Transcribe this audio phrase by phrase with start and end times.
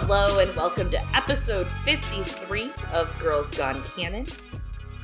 [0.00, 4.26] Hello and welcome to episode 53 of Girls Gone Canon.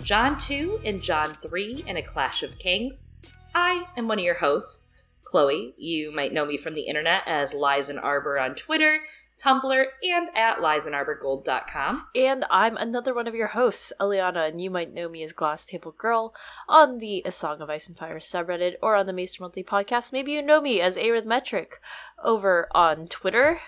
[0.04, 3.10] Jon 2 and Jon 3 in A Clash of Kings.
[3.56, 5.74] I am one of your hosts, Chloe.
[5.76, 9.00] You might know me from the internet as Lizen Arbor on Twitter,
[9.36, 12.06] Tumblr, and at lizenarborgold.com.
[12.14, 15.66] And I'm another one of your hosts, Eliana, and you might know me as Glass
[15.66, 16.32] Table Girl
[16.68, 20.12] on the A Song of Ice and Fire subreddit or on the Maester Monthly podcast.
[20.12, 21.80] Maybe you know me as Arithmetric
[22.22, 23.58] over on Twitter.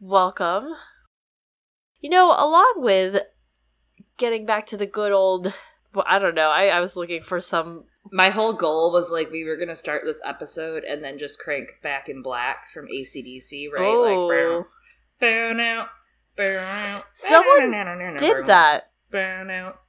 [0.00, 0.74] Welcome.
[2.00, 3.22] You know, along with
[4.16, 5.52] getting back to the good old
[5.94, 6.48] well, I don't know.
[6.48, 9.76] I, I was looking for some My whole goal was like we were going to
[9.76, 13.82] start this episode and then just crank back in black from ACDC, right?
[13.82, 14.26] Oh.
[14.26, 14.66] Like,
[15.20, 15.88] burn out,
[16.36, 17.04] burn out.
[17.14, 18.90] Someone did that.
[19.10, 19.80] Burn out.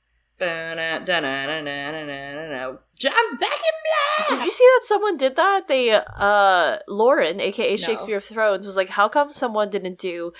[2.98, 4.30] Jon's back in black.
[4.30, 5.68] Did you see that someone did that?
[5.68, 7.76] They uh Lauren, aka No.
[7.76, 10.34] Shakespeare of Thrones, was like, How come someone didn't do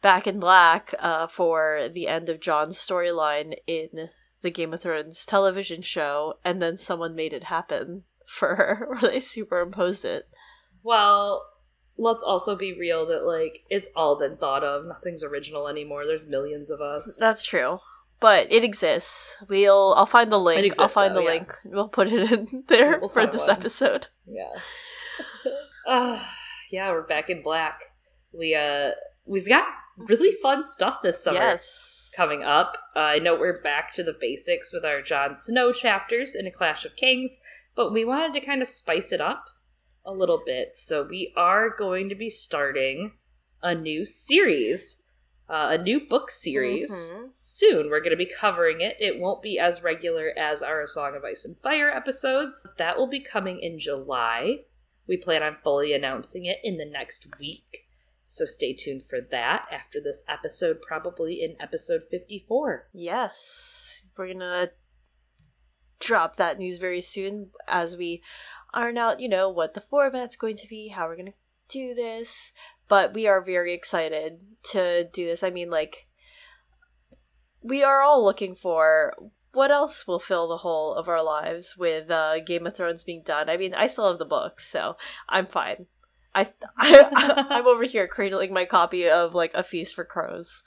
[0.00, 4.10] Back in Black uh for the end of Jon's storyline in
[4.42, 9.12] the Game of Thrones television show and then someone made it happen for her where
[9.12, 10.28] they superimposed it.
[10.82, 11.46] Well,
[11.96, 14.86] let's also be real that like it's all been thought of.
[14.86, 16.04] Nothing's original anymore.
[16.06, 17.16] There's millions of us.
[17.18, 17.78] That's true.
[18.22, 19.36] But it exists.
[19.48, 20.64] We'll I'll find the link.
[20.64, 21.42] It I'll find though, the link.
[21.42, 21.58] yes.
[21.64, 23.50] We'll put it in there We'll for this one.
[23.50, 24.06] episode.
[24.26, 24.48] Yeah.
[25.86, 26.24] uh,
[26.70, 27.80] yeah, we're back in black.
[28.32, 28.92] We uh
[29.26, 29.66] we've got
[29.98, 32.10] really fun stuff this summer Yes.
[32.16, 32.76] coming up.
[32.96, 36.50] Uh, I know we're back to the basics with our Jon Snow chapters in A
[36.50, 37.40] Clash of Kings,
[37.74, 39.44] but we wanted to kind of spice it up
[40.04, 40.76] a little bit.
[40.76, 43.12] So we are going to be starting
[43.62, 45.01] a new series,
[45.52, 47.30] uh, a new book series Mhm.
[47.42, 47.90] soon.
[47.90, 48.96] We're going to be covering it.
[48.98, 52.66] It won't be as regular as our Song of Ice and Fire episodes.
[52.78, 54.64] That will be coming in July.
[55.06, 57.86] We plan on fully announcing it in the next week.
[58.24, 62.88] So stay tuned for that after this episode, probably in episode 54.
[62.94, 64.70] Yes, we're gonna
[66.00, 68.22] drop that news very soon as we
[68.72, 71.34] iron out, you know, what the format's going to be, how we're gonna
[71.72, 72.52] do this.
[72.88, 74.40] But we are very excited
[74.72, 75.42] to do this.
[75.42, 76.06] I mean, like,
[77.62, 79.14] we are all looking for
[79.52, 83.22] what else will fill the whole of our lives with uh, Game of Thrones being
[83.22, 83.48] done.
[83.48, 84.96] I mean, I still have the books, so
[85.28, 85.86] I'm fine.
[86.34, 86.46] I,
[86.78, 90.62] I I'm over here cradling my copy of like A Feast for Crows,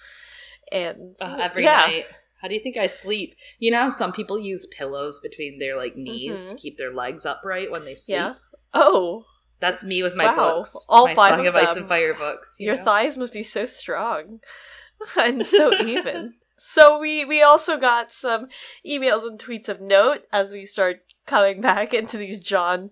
[0.71, 1.85] and Uh, every yeah.
[1.87, 2.05] night.
[2.41, 3.33] How do you think I sleep?
[3.57, 6.59] You know some people use pillows between their like knees to Mhm.
[6.59, 8.17] keep their legs upright when they sleep?
[8.17, 8.33] Yeah.
[8.73, 9.25] Oh,
[9.59, 10.35] That's me with my Wow.
[10.35, 10.85] books.
[10.89, 12.57] All my five Song of Ice and Fire books.
[12.59, 12.83] you your know?
[12.83, 14.39] thighs must be so strong
[15.19, 16.35] and so even.
[16.57, 18.47] So we we also got some
[18.85, 22.91] emails and tweets of note as we start coming back into these Jon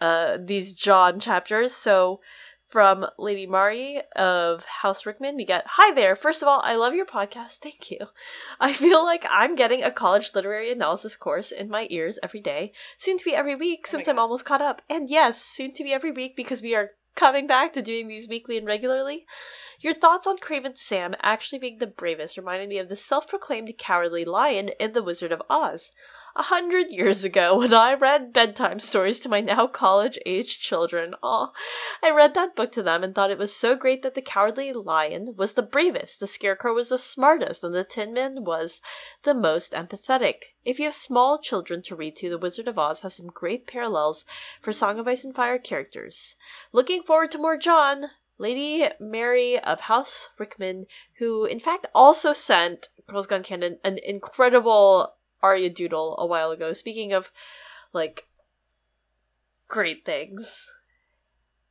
[0.00, 1.72] uh these Jon chapters.
[1.74, 2.20] So
[2.70, 6.14] from Lady Mari of House Rickman, we get Hi there.
[6.14, 7.56] First of all, I love your podcast.
[7.62, 7.98] Thank you.
[8.60, 12.72] I feel like I'm getting a college literary analysis course in my ears every day,
[12.96, 14.82] soon to be every week Oh since I'm almost caught up.
[14.88, 18.28] And yes, soon to be every week because we are coming back to doing these
[18.28, 19.26] weekly and regularly.
[19.80, 23.72] Your thoughts on Craven Sam actually being the bravest reminded me of the self proclaimed
[23.78, 25.90] cowardly lion in The Wizard of Oz.
[26.40, 31.14] A hundred years ago, when I read bedtime stories to my now college aged children,
[31.22, 31.48] aw,
[32.02, 34.72] I read that book to them and thought it was so great that the cowardly
[34.72, 38.80] lion was the bravest, the scarecrow was the smartest, and the tin man was
[39.24, 40.54] the most empathetic.
[40.64, 43.66] If you have small children to read to, The Wizard of Oz has some great
[43.66, 44.24] parallels
[44.62, 46.36] for Song of Ice and Fire characters.
[46.72, 48.06] Looking forward to more Jon.
[48.38, 50.86] Lady Mary of House Rickman,
[51.18, 56.72] who in fact also sent Girls Gone Canon an incredible Arya doodle a while ago.
[56.72, 57.30] Speaking of
[57.92, 58.26] like
[59.68, 60.70] great things.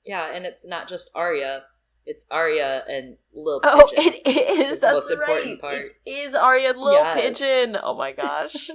[0.05, 1.63] Yeah, and it's not just Arya.
[2.05, 4.13] It's Arya and Lil Oh, Pigeon.
[4.25, 4.71] it is.
[4.71, 5.91] It's the That's most important part.
[6.05, 7.21] It is Arya and Lil Yes.
[7.39, 7.77] Pigeon.
[7.83, 8.69] Oh my gosh.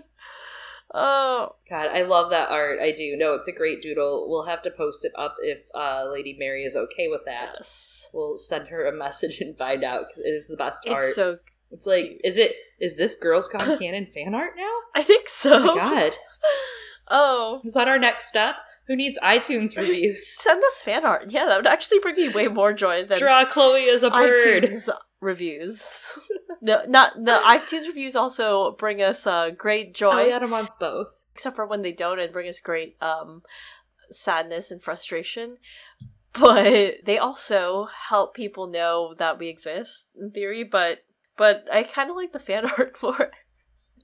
[0.95, 2.79] oh, God, I love that art.
[2.81, 3.17] I do.
[3.17, 4.27] No, it's a great doodle.
[4.29, 7.55] We'll have to post it up if uh, Lady Mary is okay with that.
[7.59, 8.09] yes.
[8.13, 11.05] We'll send her a message and find out because it is the best art.
[11.07, 11.39] It's so.
[11.73, 12.55] it's like, is it?
[12.81, 14.73] Is this Girls Gone Canon fan art now?
[14.95, 15.71] I think so.
[15.71, 16.13] Oh my God,
[17.09, 17.61] Oh.
[17.65, 18.57] is that our next step?
[18.87, 20.27] Who needs iTunes reviews?
[20.41, 21.31] Send us fan art.
[21.31, 24.41] Yeah, that would actually bring me way more joy than Draw Chloe as a bird.
[24.65, 24.89] iTunes
[25.21, 26.05] reviews.
[26.61, 31.19] no, not the iTunes reviews also bring us uh, great joy, Eliana wants both.
[31.35, 33.43] except for when they don't and bring us great um,
[34.11, 35.59] sadness and frustration.
[36.33, 40.65] But they also help people know that we exist in theory.
[40.65, 41.05] But
[41.37, 43.31] but I kind of like the fan art more.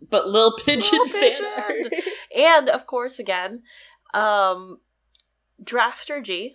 [0.09, 1.93] But Lil Pigeon Lil fan art.
[2.37, 3.63] and of course, again,
[4.15, 4.79] um,
[5.63, 6.55] Drafter G,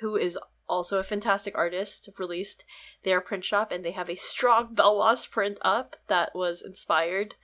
[0.00, 2.64] who is also a fantastic artist, released
[3.04, 7.36] their print shop, and they have a strong Belwas print up that was inspired,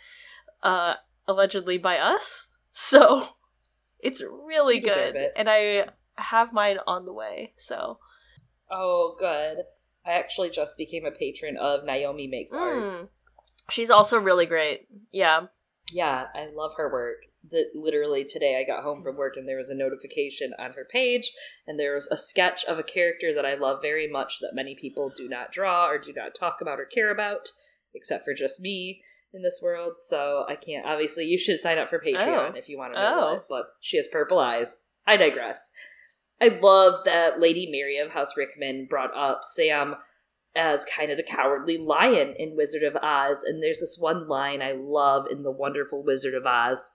[0.63, 0.95] uh,
[1.27, 2.49] allegedly by us.
[2.73, 3.27] So
[3.99, 5.33] it's really good, it.
[5.37, 7.53] and I have mine on the way.
[7.57, 7.99] So
[8.71, 9.59] Oh, good.
[10.07, 12.77] I actually just became a patron of Naomi Makes Art.
[12.77, 13.09] Mm.
[13.71, 14.87] she's also really great.
[15.13, 15.47] Yeah,
[15.93, 17.19] Yeah, I love her work.
[17.51, 20.87] That literally today I got home from work and there was a notification on her
[20.91, 21.33] page
[21.67, 24.75] and there was a sketch of a character that I love very much that many
[24.75, 27.49] people do not draw or do not talk about or care about,
[27.95, 29.03] except for just me
[29.33, 29.95] in this world.
[29.99, 32.57] So I can't obviously you should sign up for Patreon Oh.
[32.57, 33.35] if you want to know Oh.
[33.37, 34.83] it, but she has purple eyes.
[35.07, 35.71] I digress.
[36.41, 39.97] I love that Lady Mary of House Rickman brought up Sam
[40.57, 43.45] as kind of the cowardly lion in Wizard of Oz.
[43.45, 46.93] And there's this one line I love in The Wonderful Wizard of Oz.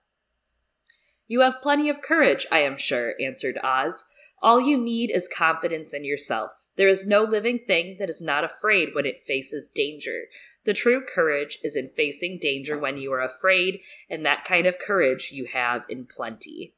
[1.27, 4.05] You have plenty of courage, I am sure, answered Oz.
[4.41, 6.51] All you need is confidence in yourself.
[6.75, 10.25] There is no living thing that is not afraid when it faces danger.
[10.65, 14.77] The true courage is in facing danger when you are afraid, and that kind of
[14.77, 16.74] courage you have in plenty.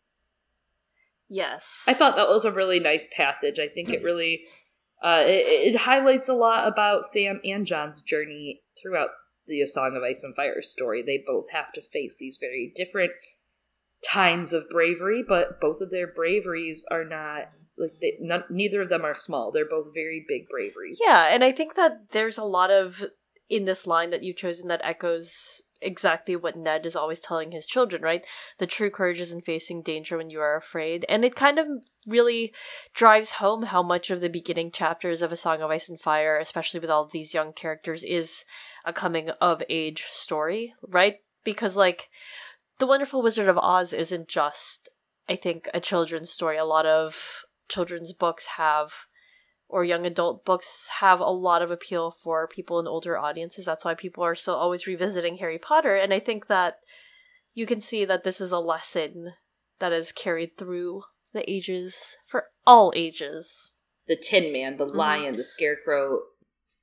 [1.29, 1.83] Yes.
[1.88, 3.59] I thought that was a really nice passage.
[3.59, 4.44] I think it really
[5.01, 9.09] uh, it, it highlights a lot about Sam and Jon's journey throughout
[9.45, 11.03] the A Song of Ice and Fire story.
[11.03, 13.12] They both have to face these very different
[14.07, 18.89] times of bravery, but both of their braveries are not like they, not, neither of
[18.89, 19.51] them are small.
[19.51, 21.00] They're both very big braveries.
[21.06, 23.03] Yeah, and I think that there's a lot of
[23.50, 27.65] in this line that you've chosen that echoes exactly what Ned is always telling his
[27.65, 28.25] children, right?
[28.57, 31.06] The true courage is in facing danger when you are afraid.
[31.07, 31.68] And it kind of
[32.06, 32.53] really
[32.94, 36.38] drives home how much of the beginning chapters of A Song of Ice and Fire,
[36.38, 38.45] especially with all these young characters, is
[38.85, 41.18] a coming of age story, right?
[41.44, 42.09] Because, like,
[42.79, 44.89] The Wonderful Wizard of Oz isn't just,
[45.27, 46.57] I think, a children's story.
[46.57, 48.94] A lot of children's books have
[49.69, 53.66] or young adult books have a lot of appeal for people in older audiences.
[53.66, 55.96] That's why people are still always revisiting Harry Potter.
[55.96, 56.80] And I think that
[57.54, 59.34] you can see that this is a lesson
[59.80, 61.04] that is carried through
[61.34, 63.72] the ages for all ages.
[64.06, 64.96] the Tin Man, the Mhm.
[64.96, 66.22] Lion, the Scarecrow.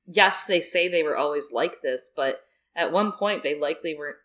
[0.05, 2.45] Yes, they say they were always like this, but
[2.75, 4.19] at one point they likely weren't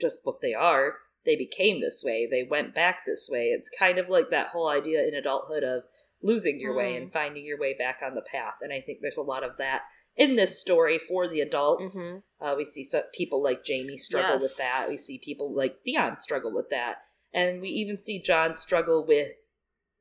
[0.00, 1.00] just what they are.
[1.26, 2.26] They became this way.
[2.26, 3.48] They went back this way.
[3.48, 5.84] It's kind of like that whole idea in adulthood of
[6.22, 6.96] losing your way Mhm.
[7.02, 8.56] and finding your way back on the path.
[8.60, 9.84] And I think there's a lot of that
[10.16, 12.00] in this story for the adults.
[12.00, 12.22] Mhm.
[12.40, 14.86] Uh, we see some people like Jaime struggle with that.
[14.88, 19.50] We see people like Theon struggle with that, and we even see Jon struggle with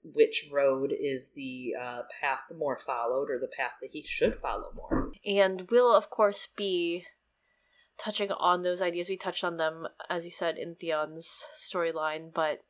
[0.04, 4.72] which road is the uh, path more followed or the path that he should follow
[4.74, 5.12] more.
[5.26, 7.06] And we'll, of course, be
[7.98, 9.10] touching on those ideas.
[9.10, 12.62] We touched on them, as you said, in Theon's storyline, but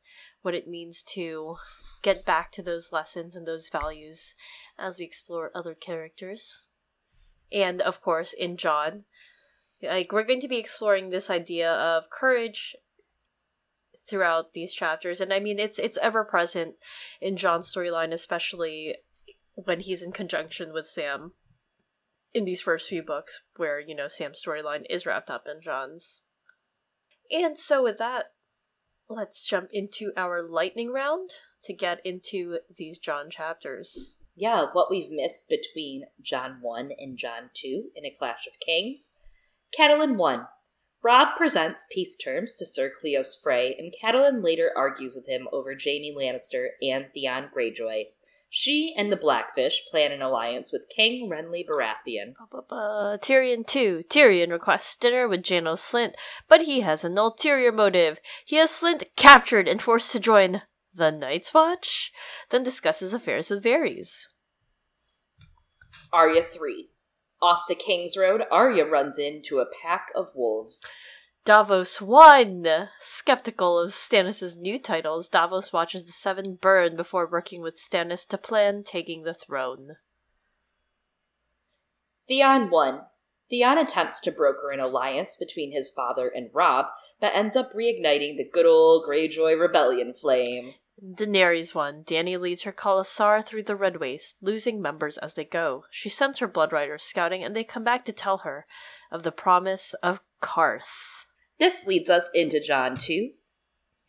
[0.42, 1.56] what it means to
[2.02, 4.34] get back to those lessons and those values
[4.78, 6.68] as we explore other characters.
[7.52, 9.04] And, of course, in Jon.
[9.82, 12.76] Like, we're going to be exploring this idea of courage
[14.08, 16.76] throughout these chapters and i mean it's it's ever present
[17.20, 18.96] in jon's storyline especially
[19.54, 21.32] when he's in conjunction with sam
[22.38, 26.22] in these first few books where you know sam's storyline is wrapped up in jon's
[27.30, 28.26] and so with that
[29.08, 31.30] let's jump into our lightning round
[31.64, 37.50] to get into these jon chapters Yeah, what we've missed between Jon 1 and Jon
[37.54, 39.14] 2 in A Clash of Kings.
[39.76, 40.46] Catelyn 1.
[41.02, 45.72] Robb presents peace terms to Sir Cleos Frey, and Catelyn later argues with him over
[45.72, 48.04] Jaime Lannister and Theon Greyjoy.
[48.50, 52.34] She and the Blackfish plan an alliance with King Renly Baratheon.
[52.38, 53.18] Ba-ba-ba.
[53.20, 54.04] Tyrion 2.
[54.08, 56.14] Tyrion requests dinner with Janos Slynt,
[56.48, 58.20] but he has an ulterior motive.
[58.46, 60.62] He has Slynt captured and forced to join
[60.94, 62.10] the Night's Watch,
[62.50, 64.26] then discusses affairs with Varys.
[66.12, 66.88] Arya 3.
[67.40, 70.90] Off the King's Road, Arya runs into a pack of wolves.
[71.48, 72.90] Davos 1.
[73.00, 78.36] Skeptical of Stannis' new titles, Davos watches the Seven burn before working with Stannis to
[78.36, 79.96] plan taking the throne.
[82.26, 83.00] Theon 1.
[83.48, 86.88] Theon attempts to broker an alliance between his father and Robb,
[87.18, 90.74] but ends up reigniting the good old Greyjoy rebellion flame.
[91.02, 92.04] Daenerys 1.
[92.04, 95.84] Dany leads her Khalasar through the Red Waste, losing members as they go.
[95.88, 98.66] She sends her Blood Riders scouting, and they come back to tell her
[99.10, 101.24] of the promise of Qarth.
[101.58, 103.30] This leads us into Jon 2.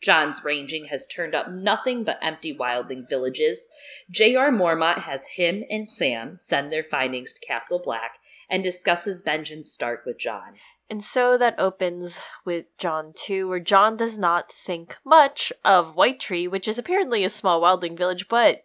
[0.02, 3.68] Jon's ranging has turned up nothing but empty wildling villages.
[4.10, 9.62] Jeor Mormont has him and Sam send their findings to Castle Black and discusses Benjen
[9.62, 10.54] Stark with Jon.
[10.88, 16.18] And so that opens with Jon 2, where Jon does not think much of White
[16.18, 18.64] Tree, which is apparently a small wildling village, but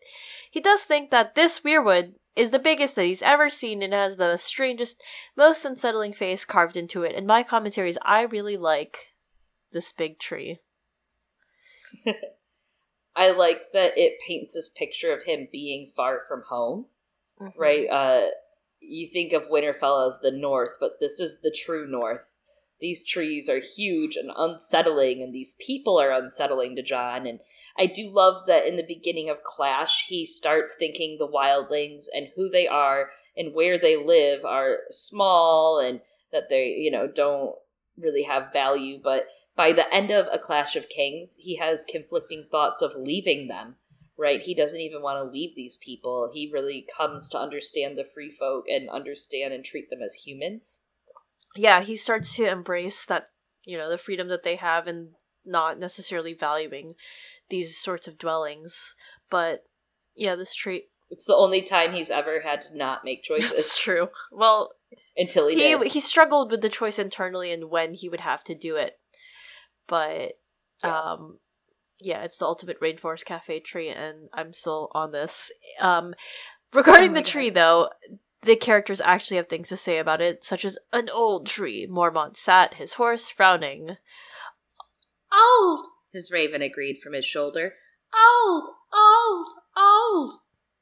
[0.50, 4.18] he does think that this weirwood is the biggest that he's ever seen and has
[4.18, 5.01] the strangest,
[5.38, 7.15] most unsettling face carved into it.
[7.15, 9.13] And my commentary is I really like
[9.72, 10.60] this big tree.
[13.15, 16.88] I like that it paints this picture of him being far from home,
[17.42, 17.60] Mm-hmm.
[17.60, 17.88] right?
[17.89, 18.27] Uh,
[18.80, 22.32] you think of Winterfell as the north, but this is the true north.
[22.80, 27.25] These trees are huge and unsettling, and these people are unsettling to Jon.
[27.27, 27.39] And
[27.77, 32.29] I do love that in the beginning of Clash, he starts thinking the wildlings and
[32.36, 36.00] who they are and where they live are small and
[36.32, 37.55] that they, you know, don't
[37.98, 39.00] really have value.
[39.03, 43.48] But by the end of A Clash of Kings, he has conflicting thoughts of leaving
[43.48, 43.75] them,
[44.17, 44.41] right?
[44.41, 46.29] He doesn't even want to leave these people.
[46.34, 50.88] He really comes to understand the free folk and understand and treat them as humans.
[51.55, 53.27] Yeah, he starts to embrace that,
[53.63, 55.12] you know, the freedom that they have and
[55.46, 56.96] not necessarily valuing
[57.50, 58.96] these sorts of dwellings.
[59.30, 59.66] But
[60.16, 60.88] yeah, this tree.
[61.10, 64.10] It's the only time he's ever had to not make choices It's true.
[64.32, 64.72] Well,
[65.18, 65.92] until he, he did.
[65.92, 68.98] he struggled with the choice internally and when he would have to do it.
[69.88, 70.34] But
[70.84, 71.00] Yeah.
[71.14, 71.40] um
[72.02, 75.52] yeah, it's the ultimate rainforest cafe tree and I'm still on this.
[75.80, 76.14] Um
[76.74, 77.30] regarding Oh the God.
[77.30, 77.90] tree though,
[78.42, 81.88] the characters actually have things to say about it, such as an old tree.
[81.90, 83.98] Mormont sat, his horse frowning.
[85.36, 87.74] Old, his raven agreed from his shoulder.
[88.13, 90.34] Old, old, old.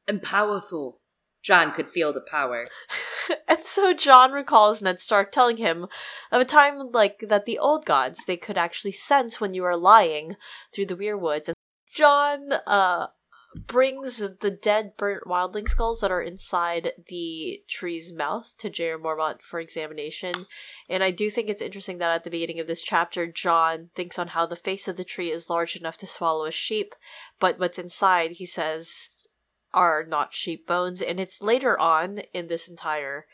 [0.07, 0.99] And powerful.
[1.41, 2.65] Jon could feel the power.
[3.47, 5.87] and so Jon recalls Ned Stark telling him
[6.31, 9.75] of a time like that the old gods they could actually sense when you are
[9.75, 10.37] lying
[10.73, 11.49] through the weirwoods.
[11.49, 11.55] And
[11.93, 13.07] Jon uh
[13.55, 19.41] brings the dead burnt wildling skulls that are inside the tree's mouth to Jeor Mormont
[19.41, 20.45] for examination.
[20.89, 24.17] And I do think it's interesting that at the beginning of this chapter, Jon thinks
[24.19, 26.95] on how the face of the tree is large enough to swallow a sheep,
[27.39, 29.27] but what's inside, he says,
[29.73, 31.01] are not sheep bones.
[31.01, 33.25] And it's later on in this entire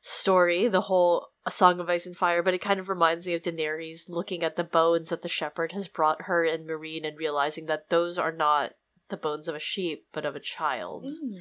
[0.00, 3.34] story, the whole A Song of Ice and Fire, but it kind of reminds me
[3.34, 7.18] of Daenerys looking at the bones that the shepherd has brought her and Meereen and
[7.18, 8.72] realizing that those are not
[9.08, 11.04] the bones of a sheep, but of a child.
[11.04, 11.40] Mm.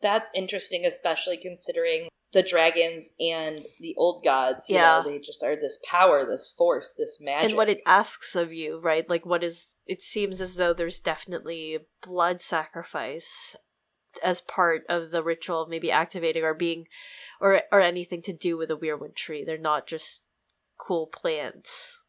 [0.00, 4.68] That's interesting, especially considering the dragons and the old gods.
[4.68, 5.02] You Yeah.
[5.04, 7.50] know, they just are this power, this force, this magic.
[7.50, 9.08] And what it asks of you, right?
[9.08, 9.76] Like, what is.
[9.86, 13.54] It seems as though there's definitely blood sacrifice
[14.22, 16.86] as part of the ritual of maybe activating or being.
[17.40, 19.44] or or anything to do with a weirwood tree.
[19.44, 20.22] They're not just
[20.78, 22.01] cool plants.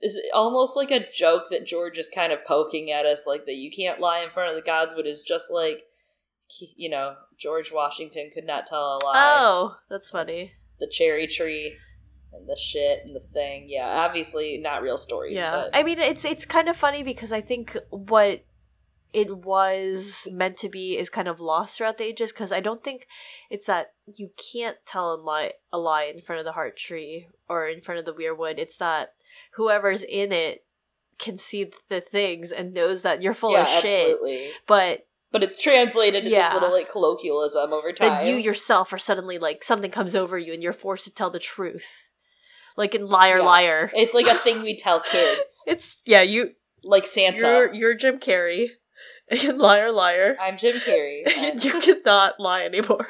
[0.00, 3.56] Is almost like a joke that George is kind of poking at us, like that
[3.56, 5.82] you can't lie in front of the gods, but is just like,
[6.76, 9.36] you know, George Washington could not tell a lie.
[9.38, 10.52] Oh, that's funny.
[10.78, 11.76] The cherry tree
[12.32, 13.66] and the shit and the thing.
[13.68, 15.38] Yeah, obviously not real stories.
[15.38, 18.44] Yeah, but I mean it's it's kind of funny because I think what
[19.12, 22.84] it was meant to be is kind of lost throughout the ages because I don't
[22.84, 23.06] think
[23.50, 27.28] it's that you can't tell a lie a lie in front of the heart tree
[27.48, 28.58] or in front of the weirwood.
[28.58, 29.14] It's that
[29.54, 30.64] whoever's in it
[31.18, 34.48] can see the things and knows that you're full yeah, of shit, absolutely.
[34.66, 36.48] but But it's translated into Yeah.
[36.52, 38.18] this little like colloquialism over time.
[38.18, 41.28] then you yourself are suddenly like something comes over you and you're forced to tell
[41.30, 42.12] the truth,
[42.76, 43.44] like in Liar Yeah.
[43.44, 43.90] Liar.
[43.94, 47.38] it's like a thing we tell kids, It's yeah, you like Santa.
[47.46, 48.68] you're you're Jim Carrey
[49.28, 50.36] in Liar Liar.
[50.40, 51.20] I'm Jim Carrey.
[51.36, 53.06] and you cannot lie anymore.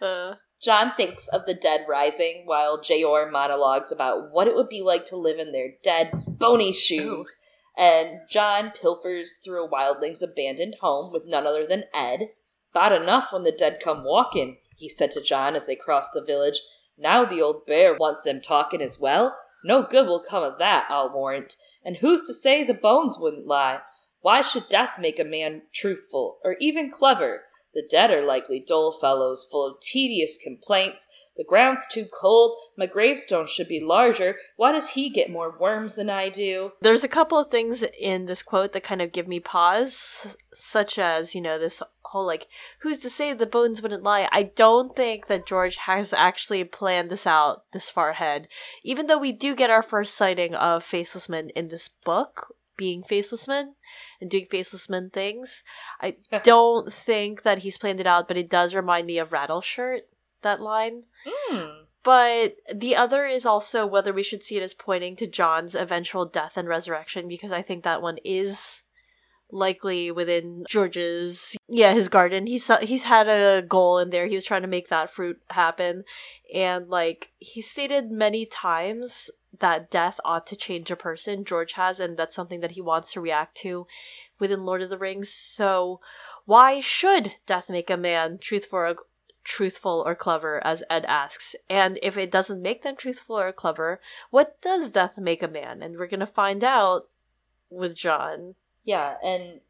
[0.00, 4.80] Uh, Jon thinks of the dead rising while Jeor monologues about what it would be
[4.80, 7.36] like to live in their dead, bony shoes.
[7.78, 7.84] Oh.
[7.84, 12.28] And Jon pilfers through a wildling's abandoned home with none other than Edd.
[12.72, 16.22] Bad enough when the dead come walking, he said to John as they crossed the
[16.22, 16.60] village.
[16.96, 19.36] Now the old bear wants them talking as well.
[19.64, 21.56] No good will come of that, I'll warrant.
[21.84, 23.80] And who's to say the bones wouldn't lie?
[24.20, 27.42] Why should death make a man truthful, or even clever?
[27.74, 31.08] The dead are likely dull fellows, full of tedious complaints.
[31.36, 32.56] The ground's too cold.
[32.76, 34.36] My gravestone should be larger.
[34.56, 36.72] Why does he get more worms than I do?
[36.82, 40.98] there's a couple of things in this quote that kind of give me pause, such
[40.98, 42.48] as, you know, this whole like,
[42.80, 44.28] who's to say the bones wouldn't lie?
[44.30, 48.48] I don't think that George has actually planned this out this far ahead.
[48.84, 53.02] Even though we do get our first sighting of Faceless Men in this book, being
[53.02, 53.74] Faceless Men
[54.20, 55.62] and doing Faceless Men things,
[56.00, 59.60] I don't think that he's planned it out, but it does remind me of Rattle
[59.60, 60.02] Shirt,
[60.42, 61.04] that line.
[61.26, 61.66] Hmm.
[62.02, 66.26] But the other is also whether we should see it as pointing to Jon's eventual
[66.26, 68.81] death and resurrection, because I think that one is
[69.52, 72.46] likely within George's yeah his garden.
[72.46, 74.26] He's he's had a goal in there.
[74.26, 76.04] He was trying to make that fruit happen,
[76.52, 81.44] and like he stated many times that death ought to change a person.
[81.44, 83.86] George has, and that's something that he wants to react to
[84.38, 85.32] within Lord of the Rings.
[85.32, 86.00] So
[86.46, 88.96] why should death make a man truthful or
[89.44, 91.54] truthful or clever, as Edd asks?
[91.68, 95.82] And if it doesn't make them truthful or clever, what does death make a man?
[95.82, 97.08] And we're gonna find out
[97.68, 98.54] with Jon.
[98.84, 99.60] Yeah, and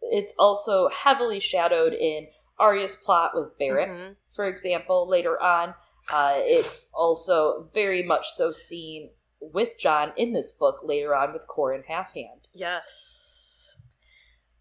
[0.00, 4.12] it's also heavily shadowed in Arya's plot with Beric, mm-hmm.
[4.34, 5.74] for example, later on.
[6.12, 9.10] Uh, it's also very much so seen
[9.40, 12.48] with Jon in this book later on with Qhorin Halfhand.
[12.52, 13.76] Yes.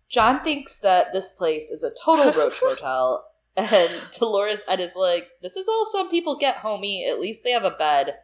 [0.09, 3.25] Jon thinks that this place is a total roach motel,
[3.55, 7.07] and Dolorous Edd is like, This is all some people get, homie.
[7.07, 8.15] At least they have a bed.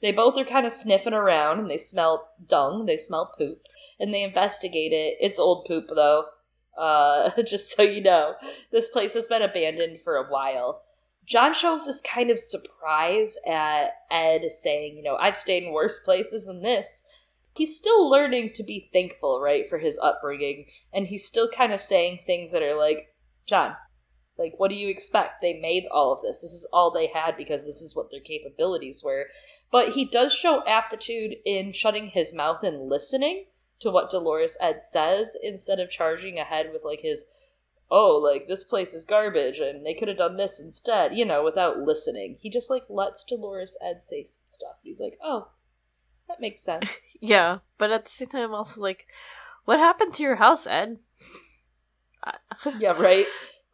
[0.00, 3.62] They both are kind of sniffing around and they smell dung, they smell poop
[4.02, 5.16] and they investigate it.
[5.20, 6.26] It's old poop though.
[6.76, 8.34] Uh, just so you know,
[8.72, 10.82] this place has been abandoned for a while.
[11.24, 16.00] Jon shows this kind of surprise at Edd saying, you know, I've stayed in worse
[16.00, 17.04] places than this.
[17.54, 21.80] He's still learning to be thankful, right, for his upbringing, and he's still kind of
[21.80, 23.14] saying things that are like,
[23.46, 23.76] Jon,
[24.36, 25.42] like, what do you expect?
[25.42, 26.40] They made all of this.
[26.40, 29.26] This is all they had because this is what their capabilities were.
[29.70, 33.46] But he does show aptitude in shutting his mouth and listening,
[33.82, 37.26] to what Dolorous Edd says instead of charging ahead with like his
[37.90, 41.44] oh like this place is garbage and they could have done this instead you know
[41.44, 42.38] without listening.
[42.40, 44.76] He just like lets Dolorous Edd say some stuff.
[44.82, 45.48] He's like oh
[46.28, 47.06] that makes sense.
[47.20, 49.06] Yeah but at the same time also like
[49.64, 50.98] what happened to your house Edd?
[52.78, 53.26] Yeah right?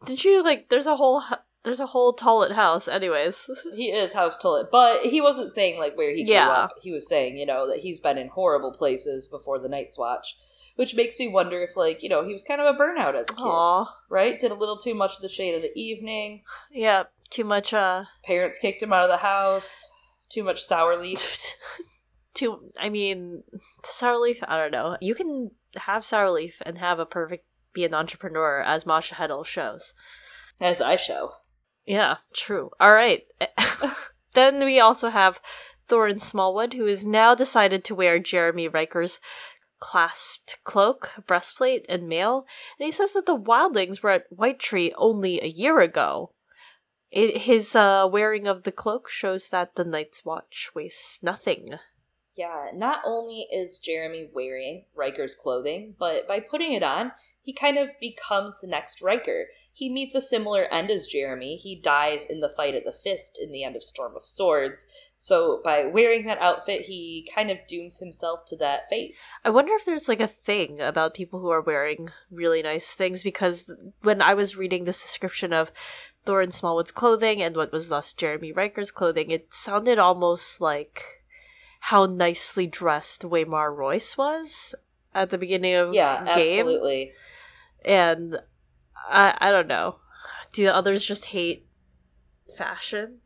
[0.05, 1.21] Did you like there's a whole
[1.63, 3.49] there's a whole Tollett house, anyways.
[3.75, 6.49] he is House Tollett, but he wasn't saying like where he grew yeah.
[6.49, 6.71] up.
[6.81, 10.37] He was saying, you know, that he's been in horrible places before the Night's Watch,
[10.75, 13.29] which makes me wonder if, like, you know, he was kind of a burnout as
[13.29, 13.87] a kid, Aww.
[14.09, 14.39] right?
[14.39, 16.43] Did a little too much of the shade of the evening.
[16.71, 17.73] Yeah, too much.
[17.73, 19.91] uh Parents kicked him out of the house.
[20.29, 21.55] Too much sour leaf.
[22.33, 22.71] too.
[22.79, 23.43] I mean,
[23.83, 24.39] sour leaf.
[24.47, 24.97] I don't know.
[25.01, 29.45] You can have sour leaf and have a perfect be an entrepreneur, as Masha Heddle
[29.45, 29.93] shows.
[30.59, 31.33] As I show.
[31.89, 32.69] Yeah, true.
[32.79, 33.23] All right.
[34.35, 35.41] then we also have
[35.89, 39.19] Thoren Smallwood, who has now decided to wear Jaremy Rykker's
[39.79, 42.45] clasped cloak, breastplate, and mail,
[42.77, 46.31] and he says that the wildlings were at White Tree only a year ago.
[47.09, 51.69] It, his uh, wearing of the cloak shows that the Night's Watch wastes nothing.
[52.35, 57.79] Yeah, not only is Jaremy wearing Rykker's clothing, but by putting it on, he kind
[57.79, 61.57] of becomes the next Rykker he meets a similar end as Jaremy.
[61.57, 64.87] He dies in the fight at the Fist in the end of Storm of Swords.
[65.21, 69.15] So by wearing that outfit, he kind of dooms himself to that fate.
[69.43, 73.21] I wonder if there's like a thing about people who are wearing really nice things
[73.21, 75.71] because when I was reading this description of
[76.25, 81.23] Thoren Smallwood's clothing and what was thus Jaremy Rykker's clothing, it sounded almost like
[81.81, 84.75] how nicely dressed Waymar Royce was
[85.13, 86.57] at the beginning of yeah, game.
[86.59, 87.11] absolutely.
[87.83, 88.39] And
[89.07, 89.97] I I don't know.
[90.51, 91.67] Do the others just hate
[92.57, 93.19] fashion?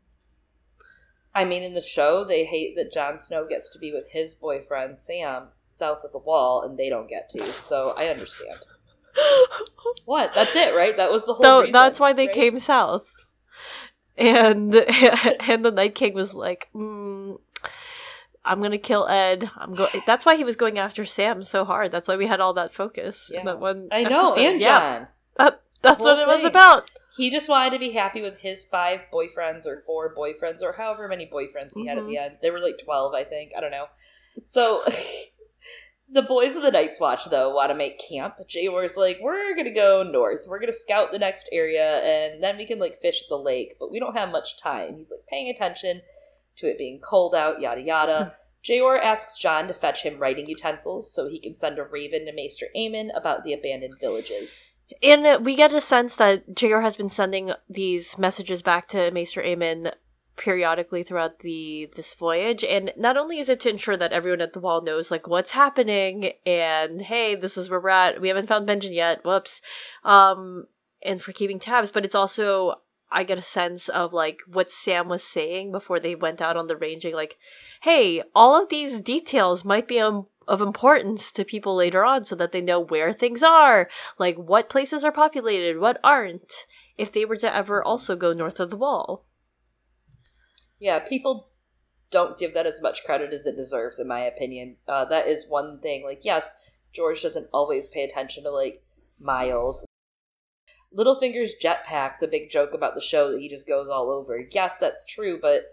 [1.34, 4.34] I mean, in the show, they hate that Jon Snow gets to be with his
[4.34, 7.44] boyfriend Sam south of the Wall, and they don't get to.
[7.52, 8.60] So I understand.
[10.04, 10.32] what?
[10.34, 10.96] That's it, right?
[10.96, 11.42] That was the whole.
[11.42, 12.34] No, reason, that's why they right?
[12.34, 13.28] came south,
[14.16, 14.74] and
[15.40, 17.38] and the Night King was like, mm,
[18.44, 19.88] "I'm gonna kill Ed." I'm go.
[20.06, 21.90] That's why he was going after Sam so hard.
[21.90, 23.30] That's why we had all that focus.
[23.32, 23.42] Yeah.
[23.44, 23.88] that one.
[23.90, 24.40] I know, episode.
[24.40, 24.60] and.
[24.60, 25.06] Yeah.
[25.84, 26.90] That's what it was about.
[27.16, 31.06] He just wanted to be happy with his five boyfriends or four boyfriends or however
[31.06, 31.88] many boyfriends he mm-hmm.
[31.88, 32.24] had at the mm-hmm.
[32.24, 32.36] end.
[32.42, 33.52] They were like 12, I think.
[33.56, 33.86] I don't know.
[34.42, 34.82] So
[36.10, 38.34] the boys of the Night's Watch, though, want to make camp.
[38.48, 40.46] Jeor's like, we're going to go north.
[40.48, 43.76] We're going to scout the next area and then we can like fish the lake,
[43.78, 44.96] but we don't have much time.
[44.96, 46.02] He's like paying attention
[46.56, 48.36] to it being cold out, yada yada.
[48.64, 52.32] Jeor asks Jon to fetch him writing utensils so he can send a raven to
[52.32, 54.62] Maester Aemon about the abandoned villages.
[55.02, 59.42] And we get a sense that Jeor has been sending these messages back to Maester
[59.42, 59.92] Aemon
[60.36, 62.64] periodically throughout the this voyage.
[62.64, 65.52] And not only is it to ensure that everyone at the wall knows like what's
[65.52, 68.20] happening and hey this is where we're at.
[68.20, 69.24] We haven't found benjen yet.
[69.24, 69.62] Whoops.
[70.02, 70.66] Um
[71.02, 71.90] and for keeping tabs.
[71.90, 72.80] But it's also
[73.14, 76.66] i get a sense of like what sam was saying before they went out on
[76.66, 77.36] the ranging like
[77.82, 82.34] hey all of these details might be um, of importance to people later on so
[82.36, 87.24] that they know where things are, like what places are populated, what aren't, if they
[87.24, 89.24] were to ever also go north of the wall.
[90.78, 91.48] Yeah, people
[92.10, 94.76] don't give that as much credit as it deserves, in my opinion.
[94.86, 96.04] Uh, that is one thing.
[96.04, 96.54] Like, yes,
[96.92, 98.82] George doesn't always pay attention to like
[99.18, 99.84] miles.
[100.96, 104.38] Littlefinger's jetpack, the big joke about the show that he just goes all over.
[104.50, 105.64] Yes, that's true, but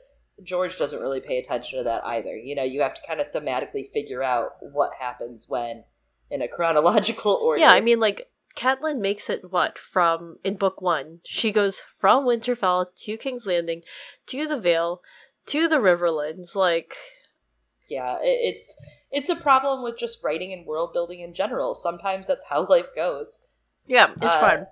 [0.44, 2.36] George doesn't really pay attention to that either.
[2.36, 5.84] You know, you have to kind of thematically figure out what happens when
[6.30, 7.60] in a chronological order.
[7.62, 11.20] Yeah, I mean, like, Catelyn makes it what from in book one?
[11.26, 13.82] She goes from Winterfell to King's Landing
[14.28, 15.02] to the Vale
[15.48, 16.56] to the Riverlands.
[16.56, 16.96] Like,
[17.90, 18.78] yeah, it's
[19.10, 21.76] it's a problem with just writing and world building in general.
[21.76, 23.40] Sometimes that's how life goes.
[23.88, 24.68] Yeah, it's Uh, fun.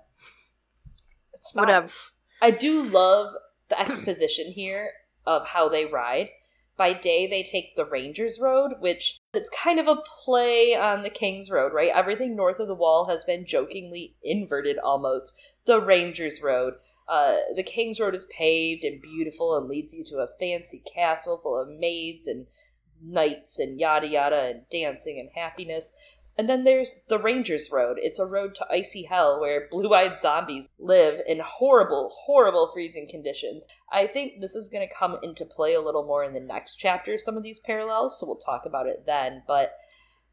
[1.34, 1.66] It's fine.
[1.66, 2.10] Whatevs.
[2.42, 3.32] I do love
[3.68, 4.92] the exposition here
[5.30, 6.30] of how they ride.
[6.76, 11.10] By day, they take the Rangers Road, which it's kind of a play on the
[11.10, 11.92] King's Road, right?
[11.94, 15.34] Everything north of the wall has been jokingly inverted almost.
[15.66, 16.74] The Rangers Road.
[17.06, 21.38] Uh, the King's Road is paved and beautiful and leads you to a fancy castle
[21.42, 22.46] full of maids and
[23.02, 25.92] knights and yada yada and dancing and happiness.
[26.38, 27.98] And then there's the Rangers Road.
[28.00, 33.08] It's a road to icy hell where blue eyed zombies live in horrible, horrible freezing
[33.08, 33.66] conditions.
[33.92, 36.76] I think this is going to come into play a little more in the next
[36.76, 39.42] chapter, some of these parallels, so we'll talk about it then.
[39.46, 39.74] But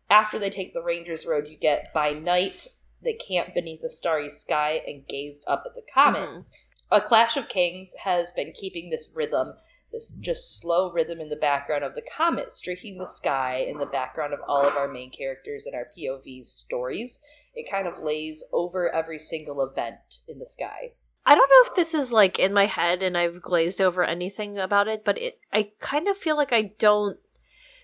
[0.10, 2.68] after they take the Rangers Road, you get by night,
[3.04, 6.30] they camp beneath a starry sky and gazed up at the comet.
[6.30, 6.46] Mhm.
[6.90, 9.56] A Clash of Kings has been keeping this rhythm,
[9.92, 13.86] this just slow rhythm in the background of the comet streaking the sky in the
[13.86, 17.20] background of all of our main characters and our POV's stories.
[17.56, 20.94] It kind of lays over every single event in the sky.
[21.26, 24.58] I don't know if this is like in my head and I've glazed over anything
[24.58, 27.18] about it, but it I kind of feel like I don't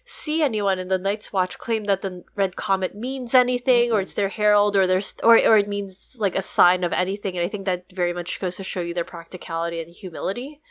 [0.06, 4.02] see anyone in the Night's Watch claim that the red comet means anything or Mhm.
[4.04, 7.38] it's their herald or their st- or or it means like a sign of anything
[7.38, 10.62] and I think that very much goes to show you their practicality and humility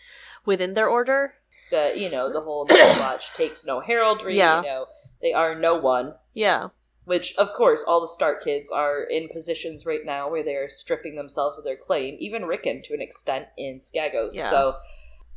[0.44, 1.34] within their order.
[1.70, 4.62] The you know, the whole Night's Watch takes no heraldry, Yeah.
[4.62, 4.86] you know,
[5.20, 6.14] they are no one.
[6.34, 6.68] Yeah.
[7.04, 11.16] Which, of course, all the Stark kids are in positions right now where they're stripping
[11.16, 14.34] themselves of their claim, even Rickon to an extent in Skagos.
[14.34, 14.48] Yeah.
[14.48, 14.76] So,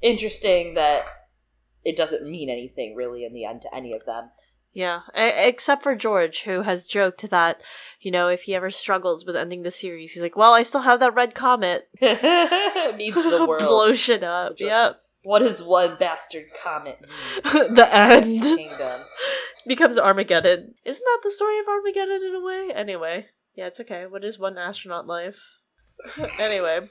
[0.02, 1.06] interesting that
[1.84, 4.30] it doesn't mean anything really in the end to any of them.
[4.76, 7.64] Yeah, e- except for George, who has joked that,
[8.02, 10.82] you know, if he ever struggles with ending the series, he's like, "Well, I still
[10.82, 13.62] have that red comet." It needs the world.
[13.64, 14.56] blow shit up.
[14.60, 15.00] Yep.
[15.24, 17.74] What does one bastard comet mean?
[17.74, 19.02] the end Kingdom.
[19.66, 20.76] becomes Armageddon.
[20.84, 22.72] Isn't that the story of Armageddon in a way?
[22.76, 24.06] Anyway, yeah, it's okay.
[24.06, 25.40] What is one astronaut life?
[26.40, 26.90] anyway.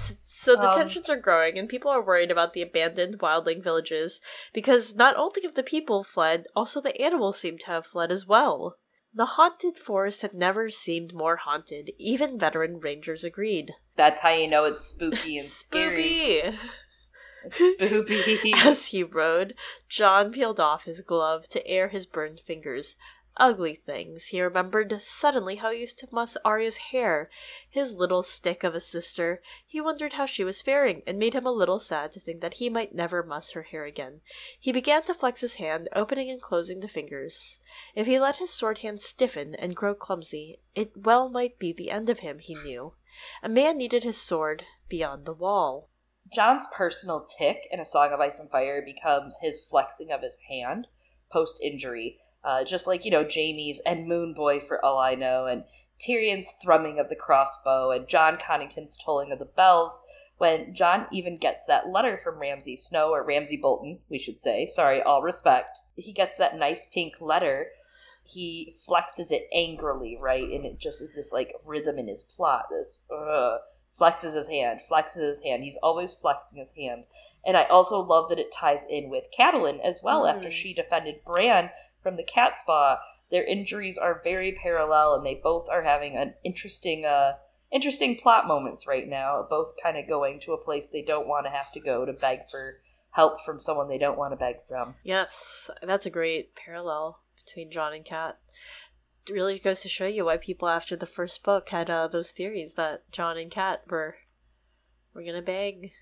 [0.00, 4.20] So the Um, tensions are growing, and people are worried about the abandoned wildling villages
[4.52, 8.26] because not only have the people fled, also the animals seem to have fled as
[8.26, 8.78] well.
[9.12, 11.90] The haunted forest had never seemed more haunted.
[11.98, 13.74] Even veteran rangers agreed.
[13.96, 15.46] That's how you know it's spooky and.
[15.48, 16.56] Spoopy!
[17.48, 18.52] Spoopy.
[18.64, 19.54] As he rode,
[19.88, 22.96] Jon peeled off his glove to air his burned fingers.
[23.40, 24.26] Ugly things.
[24.26, 27.30] He remembered suddenly how he used to muss Arya's hair,
[27.70, 29.40] his little stick of a sister.
[29.66, 32.54] He wondered how she was faring, and made him a little sad to think that
[32.54, 34.20] he might never muss her hair again.
[34.58, 37.60] He began to flex his hand, opening and closing the fingers.
[37.94, 41.90] If he let his sword hand stiffen and grow clumsy, it well might be the
[41.90, 42.92] end of him, he knew.
[43.42, 45.88] A man needed his sword beyond the wall.
[46.30, 50.38] Jon's personal tick in A Song of Ice and Fire becomes his flexing of his
[50.50, 50.88] hand
[51.32, 52.18] post injury.
[52.42, 55.64] Uh, just like, you know, Jaime's and Moon Boy for all I know, and
[56.00, 60.00] Tyrion's thrumming of the crossbow, and Jon Connington's tolling of the bells.
[60.38, 64.64] When Jon even gets that letter from Ramsay Snow, or Ramsay Bolton, we should say,
[64.64, 67.66] sorry, all respect, he gets that nice pink letter.
[68.24, 70.44] He flexes it angrily, right?
[70.44, 73.60] And it just is this like rhythm in his plot, this ugh
[74.00, 75.62] flexes his hand, flexes his hand.
[75.62, 77.04] He's always flexing his hand.
[77.44, 80.52] And I also love that it ties in with Catelyn as well after Mm.
[80.52, 81.70] she defended Bran
[82.02, 83.00] from the cat spa.
[83.30, 87.34] Their injuries are very parallel and they both are having an interesting uh
[87.72, 91.46] interesting plot moments right now, both kind of going to a place they don't want
[91.46, 92.80] to have to go to beg for
[93.12, 94.94] help from someone they don't want to beg from.
[95.02, 98.38] Yes, that's a great parallel between Jon and Cat.
[99.30, 102.74] Really goes to show you why people after the first book had uh, those theories
[102.74, 104.16] that Jon and Cat were
[105.14, 105.92] were gonna beg.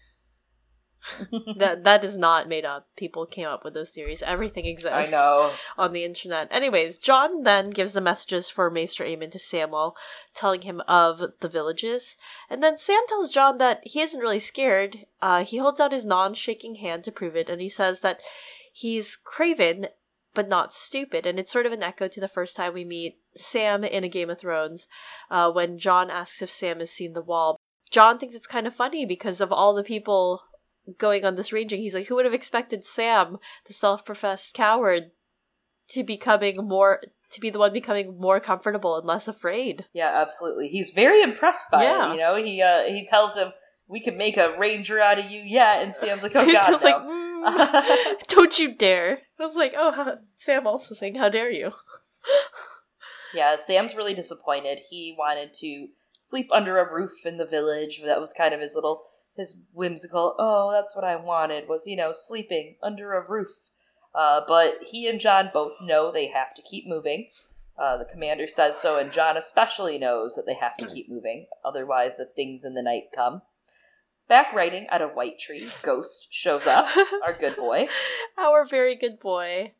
[1.56, 2.88] that that is not made up.
[2.96, 4.22] People came up with those theories.
[4.22, 5.52] Everything exists I know.
[5.76, 6.48] on the internet.
[6.50, 9.94] Anyways, Jon then gives the messages for Maester Aemon to Samwell,
[10.34, 12.16] telling him of the villages.
[12.50, 15.06] And then Sam tells Jon that he isn't really scared.
[15.22, 18.20] Uh, he holds out his non-shaking hand to prove it, and he says that
[18.72, 19.88] he's craven
[20.34, 21.26] but not stupid.
[21.26, 24.08] And it's sort of an echo to the first time we meet Sam in a
[24.08, 24.86] Game of Thrones,
[25.30, 27.58] uh, when Jon asks if Sam has seen the wall.
[27.90, 30.42] Jon thinks it's kind of funny because of all the people
[30.96, 31.80] going on this ranging.
[31.80, 35.10] He's like, who would have expected Sam, the self-professed coward,
[35.90, 39.84] to becoming more to be the one becoming more comfortable and less afraid.
[39.92, 40.68] Yeah, absolutely.
[40.68, 42.08] He's very impressed by Yeah.
[42.08, 42.12] it.
[42.14, 43.52] You know, he uh, he tells him,
[43.86, 46.78] "We can make a ranger out of you yet," and Sam's like, "Oh God, no."
[46.82, 49.18] like, "Mm, don't you dare.
[49.38, 51.72] I was like, oh, huh." Sam also saying, how dare you?
[53.34, 54.80] Yeah, Sam's really disappointed.
[54.88, 58.00] He wanted to sleep under a roof in the village.
[58.02, 59.02] That was kind of his little
[59.38, 60.34] his whimsical.
[60.38, 63.52] Oh, that's what I wanted was you know sleeping under a roof.
[64.14, 67.28] Uh, but he and Jon both know they have to keep moving.
[67.78, 71.46] Uh, the commander says so, and Jon especially knows that they have to keep moving.
[71.64, 73.42] Otherwise, the things in the night come.
[74.28, 76.88] Back riding at a white tree, Ghost shows up.
[77.24, 77.88] Our good boy.
[78.36, 79.72] Our very good boy.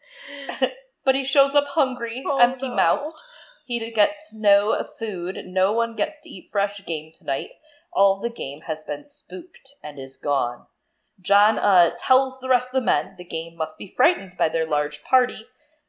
[1.05, 2.77] But he shows up hungry, Oh, empty no.
[2.77, 3.23] mouthed.
[3.65, 5.39] He gets no food.
[5.47, 7.49] No one gets to eat fresh game tonight.
[7.99, 10.67] All of the game has been spooked and is gone.
[11.21, 14.69] Jon uh, tells the rest of the men the game must be frightened by their
[14.69, 15.47] large party.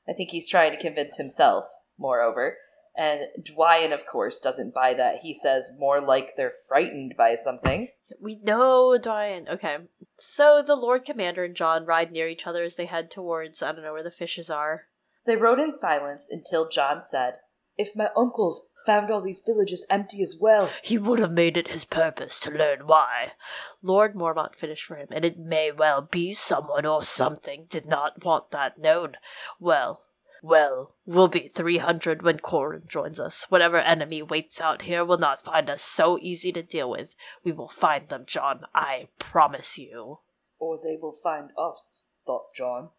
[0.10, 1.66] I think he's trying to convince himself,
[2.00, 2.58] moreover.
[2.98, 5.20] And Dywen, of course, doesn't buy that.
[5.22, 7.90] He says more like they're frightened by something.
[8.20, 9.48] We know Dywen.
[9.48, 9.78] Okay.
[10.18, 13.72] So the Lord Commander and Jon ride near each other as they head towards, I
[13.72, 14.86] don't know where the fishes are.
[15.28, 17.36] They rode in silence until Jon said,
[17.78, 21.70] If my uncles found all these villages empty as well, He would have made it
[21.70, 23.34] his purpose to learn why.
[23.82, 28.24] Lord Mormont finished for him, and it may well be someone or something did not
[28.24, 29.16] want that known.
[29.60, 30.04] Well,
[30.42, 33.46] well, we'll be three hundred when Qhorin joins us.
[33.50, 37.14] Whatever enemy waits out here will not find us so easy to deal with.
[37.44, 38.62] We will find them, Jon.
[38.74, 40.20] I promise you.
[40.58, 42.90] or they will find us, thought Jon.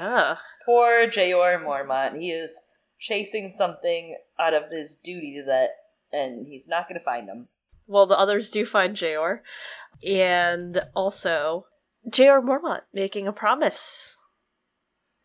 [0.00, 0.38] Ugh.
[0.66, 2.20] Poor Jeor Mormont.
[2.20, 2.67] He is
[2.98, 5.70] chasing something out of his duty that,
[6.12, 7.48] and he's not going to find them.
[7.86, 9.40] Well, the others do find Jeor,
[10.06, 11.66] And also,
[12.08, 14.16] Jeor Mormont making a promise.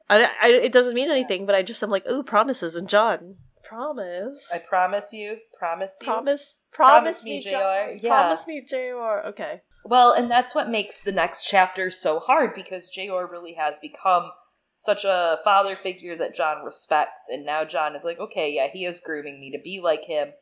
[0.09, 2.75] I, I, it doesn't mean anything, but I just am like, ooh, promises.
[2.75, 4.47] And Jon, promise.
[4.53, 6.05] I promise you, promise you.
[6.05, 6.55] promise.
[6.71, 7.51] Promise Promise, me, Jeor.
[7.51, 7.99] Jon.
[8.01, 8.09] Yeah.
[8.09, 9.25] Promise me, Jeor.
[9.27, 9.61] Okay.
[9.85, 14.31] Well, and that's what makes the next chapter so hard because Jeor really has become
[14.73, 18.85] such a father figure that Jon respects, and now Jon is like, okay, yeah, he
[18.85, 20.33] is grooming me to be like him.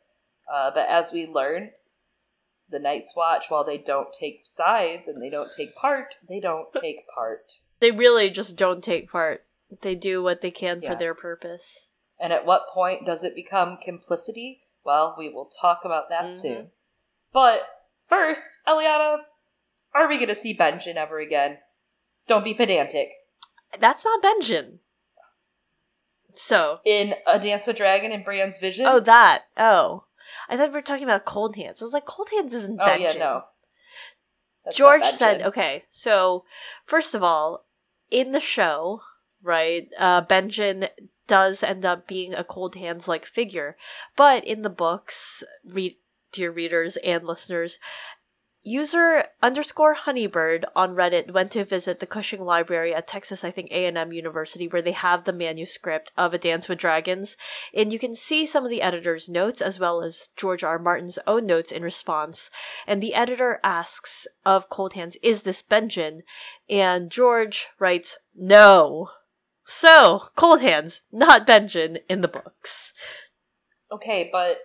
[0.51, 1.71] Uh, but as we learn,
[2.69, 6.67] the Night's Watch, while they don't take sides and they don't take part, they don't
[6.73, 7.59] take part.
[7.79, 9.45] They really just don't take part.
[9.81, 10.91] They do what they can Yeah.
[10.91, 11.89] for their purpose.
[12.19, 14.63] And at what point does it become complicity?
[14.83, 16.31] Well, we will talk about that Mhm.
[16.31, 16.71] soon.
[17.33, 17.67] But
[18.05, 19.25] first, Eliana,
[19.93, 21.59] are we going to see Benjamin ever again?
[22.27, 23.11] Don't be pedantic.
[23.79, 24.79] That's not Benjamin.
[26.35, 26.79] So.
[26.85, 28.85] In A Dance with Dragon and Brienne's Vision?
[28.87, 29.43] Oh, that.
[29.57, 30.05] Oh.
[30.49, 31.81] I thought we were talking about Cold Hands.
[31.81, 33.17] I was like, Cold Hands isn't Oh, Benjamin.
[33.17, 33.41] yeah, no.
[34.63, 36.45] That's George said, okay, so
[36.85, 37.65] first of all,
[38.11, 39.01] in the show,
[39.41, 40.87] right, uh, Benjamin
[41.25, 43.75] does end up being a cold hands like figure,
[44.15, 45.95] but in the books, read
[46.31, 47.79] dear readers and listeners,
[48.63, 53.69] user underscore honeybird on Reddit went to visit the Cushing Library at Texas, I think
[53.71, 57.37] A and M University, where they have the manuscript of A Dance with Dragons,
[57.73, 60.77] and you can see some of the editor's notes as well as George R.
[60.77, 62.49] Martin's own notes in response.
[62.85, 66.23] And the editor asks of Cold Hands, "Is this Benjamin?"
[66.69, 69.09] And George writes, "No."
[69.63, 72.93] So, Cold Hands, not Benjamin in the books.
[73.91, 74.59] Okay, but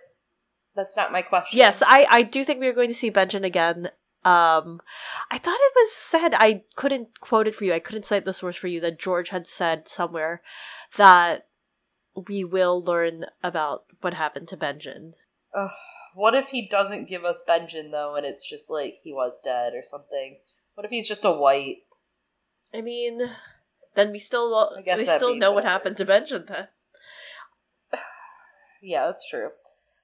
[0.77, 1.57] that's not my question.
[1.57, 3.89] Yes, I, I do think we are going to see Benjamin again.
[4.23, 4.79] Um,
[5.31, 8.33] I thought it was said, I couldn't quote it for you, I couldn't cite the
[8.33, 10.41] source for you, that George had said somewhere
[10.95, 11.47] that
[12.27, 15.13] we will learn about what happened to Benjamin.
[15.57, 15.69] Ugh,
[16.13, 19.73] what if he doesn't give us Benjamin, though, and it's just like he was dead
[19.73, 20.37] or something?
[20.75, 21.77] What if he's just a white?
[22.73, 23.31] I mean,
[23.95, 26.67] then we still I guess we still know what happened to Benjamin then.
[28.81, 29.49] Yeah, that's true.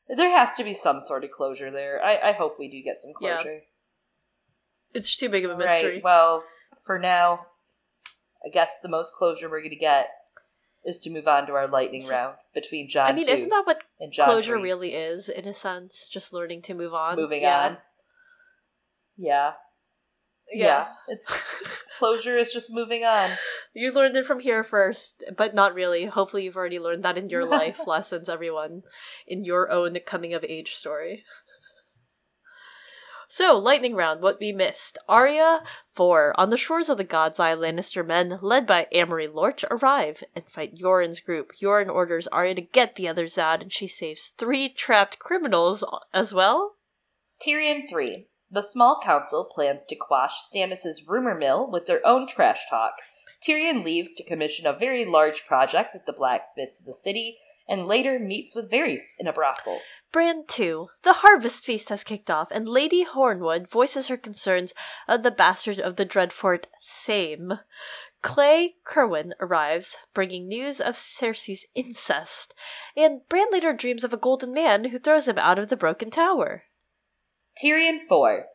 [0.08, 2.04] There has to be some sort of closure there.
[2.04, 3.36] I, I hope we do get some Yeah.
[3.36, 3.62] closure.
[4.94, 5.96] It's too big of a mystery.
[5.96, 6.04] Right.
[6.04, 6.44] Well,
[6.84, 7.48] for now,
[8.46, 10.10] I guess the most closure we're going to get
[10.86, 13.64] is to move on to our lightning round between Jon I mean, 2 isn't that
[13.66, 14.62] what closure 3.
[14.62, 16.08] really is, in a sense?
[16.10, 17.16] Just learning to move on.
[17.16, 17.66] moving yeah.
[17.66, 17.78] on.
[19.18, 19.54] Yeah.
[20.54, 20.88] Yeah.
[21.08, 21.26] It's
[22.00, 23.32] closure is just moving on.
[23.74, 26.06] You learned it from here first, but not really.
[26.06, 28.84] Hopefully, you've already learned that in your life lessons, everyone,
[29.28, 31.24] in your own coming of age story.
[33.36, 35.00] So, lightning round, what we missed.
[35.10, 35.64] Arya,
[35.96, 36.40] 4.
[36.40, 40.48] On the shores of the God's Eye, Lannister men, led by Amory Lorch, arrive and
[40.48, 41.54] fight Yoren's group.
[41.60, 45.98] Yoren orders Arya to get the others out, and she saves three trapped criminals uh,
[46.14, 46.76] as well.
[47.44, 48.28] Tyrion 3.
[48.54, 52.94] The small council plans to quash Stannis' rumor mill with their own trash talk.
[53.42, 57.88] Tyrion leaves to commission a very large project with the blacksmiths of the city, and
[57.88, 59.80] later meets with Varys in a brothel.
[60.12, 60.90] Bran 2.
[61.02, 64.76] The Harvest Feast has kicked off, and Lady Hornwood voices her concerns
[65.08, 67.54] of the bastard of the Dreadfort, Same.
[68.22, 72.54] Cley Cerwyn arrives, bringing news of Cersei's incest,
[72.96, 76.12] and Bran later dreams of a golden man who throws him out of the broken
[76.12, 76.66] tower.
[77.62, 78.46] Tyrion 4.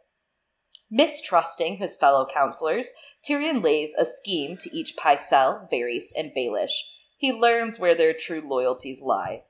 [0.90, 2.92] Mistrusting his fellow counselors,
[3.26, 6.82] Tyrion lays a scheme to each Pycelle, Varys, and Baelish.
[7.16, 9.42] He learns where their true loyalties lie.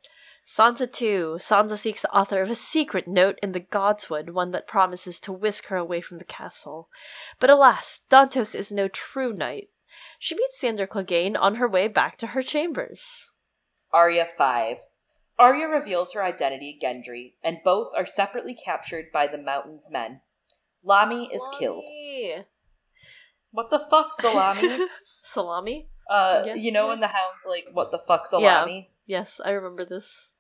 [0.47, 1.37] Sansa 2.
[1.39, 5.33] Sansa seeks the author of a secret note in the Godswood, one that promises to
[5.33, 6.89] whisk her away from the castle.
[7.39, 9.69] But alas, Dontos is no true knight.
[10.19, 13.31] She meets Sandor Clegane on her way back to her chambers.
[13.93, 14.79] Arya 5.
[15.38, 20.20] Arya reveals her identity Gendry, and both are separately captured by the Mountain's men.
[20.87, 21.85] Lommy is killed.
[23.51, 24.87] What the fuck, Salami?
[25.22, 25.88] Salami?
[26.11, 26.55] uh, Yeah.
[26.55, 28.90] you know when the hound's like, what the fuck, Salami?
[29.07, 30.33] Yes, I remember this.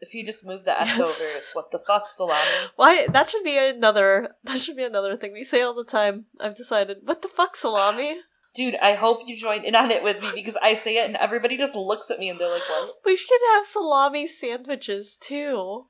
[0.00, 1.00] If you just move the S Yes.
[1.00, 2.50] over, it's what the fuck, Salami?
[2.76, 3.06] Why?
[3.06, 4.34] That should be another.
[4.42, 6.26] That should be another thing we say all the time.
[6.40, 6.98] I've decided.
[7.04, 8.18] What the fuck, salami?
[8.54, 11.16] Dude, I hope you join in on it with me because I say it and
[11.16, 12.96] everybody just looks at me and they're like, what?
[13.04, 15.86] We should have salami sandwiches too.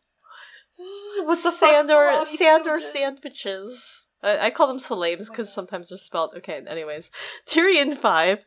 [1.25, 2.93] What the fuck, Sandor salami Sandor sandwiches?
[2.93, 4.07] sandwiches.
[4.23, 6.35] I, I call them salames because sometimes they're spelled.
[6.37, 7.11] Okay, anyways.
[7.47, 8.39] Tyrion 5.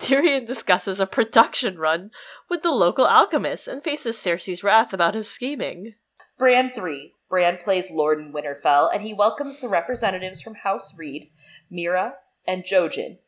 [0.00, 2.10] Tyrion discusses a production run
[2.48, 5.94] with the local alchemist and faces Cersei's wrath about his scheming.
[6.38, 7.12] Bran 3.
[7.28, 11.30] Bran plays Lord in Winterfell, and he welcomes the representatives from House Reed,
[11.70, 12.12] Meera,
[12.46, 13.18] and Jojen.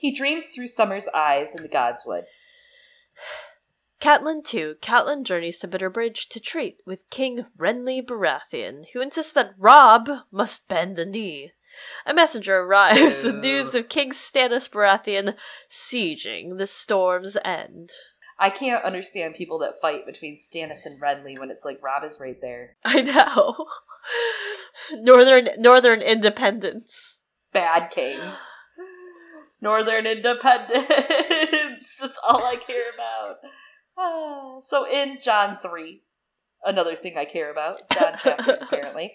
[0.00, 2.22] He dreams through Summer's eyes in the Godswood.
[4.00, 4.76] Catelyn too.
[4.80, 10.68] Catelyn journeys to Bitterbridge to treat with King Renly Baratheon, who insists that Robb must
[10.68, 11.52] bend the knee.
[12.06, 15.34] A messenger arrives with news of King Stannis Baratheon
[15.68, 17.90] sieging the Storm's End.
[18.38, 22.18] I can't understand people that fight between Stannis and Renly when it's like Robb is
[22.18, 22.76] right there.
[22.86, 23.66] I know.
[24.94, 27.18] Northern Northern independence.
[27.52, 28.48] Bad kings.
[29.60, 30.86] Northern independence.
[32.00, 33.36] That's all I care about.
[34.62, 36.02] So in Jon 3,
[36.64, 39.12] another thing I care about, Jon chapters apparently,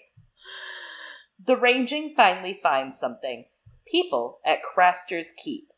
[1.44, 3.46] the ranging finally finds something.
[3.90, 5.68] People at Craster's Keep.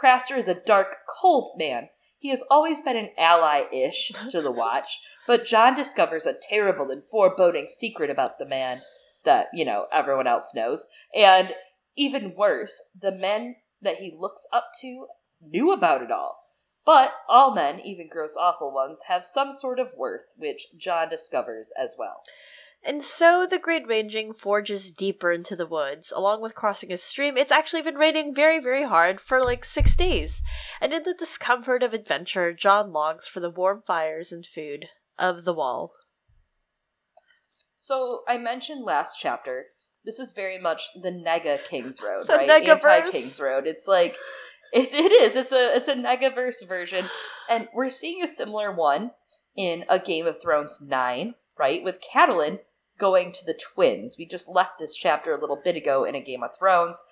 [0.00, 1.88] Craster is a dark, cold man.
[2.18, 6.90] He has always been an ally ish to the Watch, but Jon discovers a terrible
[6.90, 8.82] and foreboding secret about the man
[9.24, 10.86] that, you know, everyone else knows.
[11.14, 11.54] And
[11.96, 15.06] even worse, the men that he looks up to
[15.40, 16.42] knew about it all.
[16.84, 21.72] But all men, even gross awful ones, have some sort of worth, which Jon discovers
[21.80, 22.22] as well.
[22.84, 26.12] And so the Great Ranging forges deeper into the woods.
[26.14, 29.96] Along with crossing a stream, it's actually been raining very, very hard for like six
[29.96, 30.42] days.
[30.80, 34.86] And in the discomfort of adventure, Jon longs for the warm fires and food
[35.18, 35.92] of the wall.
[37.74, 39.66] So I mentioned last chapter,
[40.06, 42.48] this is very much the Nega Kings Road, The right?
[42.48, 43.66] Anti Kings Road.
[43.66, 44.16] It's like
[44.72, 45.36] it, it is.
[45.36, 47.06] It's a it's a Negaverse version,
[47.50, 49.10] and we're seeing a similar one
[49.56, 51.82] in a Game of Thrones nine, right?
[51.82, 52.60] With Catelyn
[52.98, 54.16] going to the twins.
[54.18, 57.02] We just left this chapter a little bit ago in a Game of Thrones.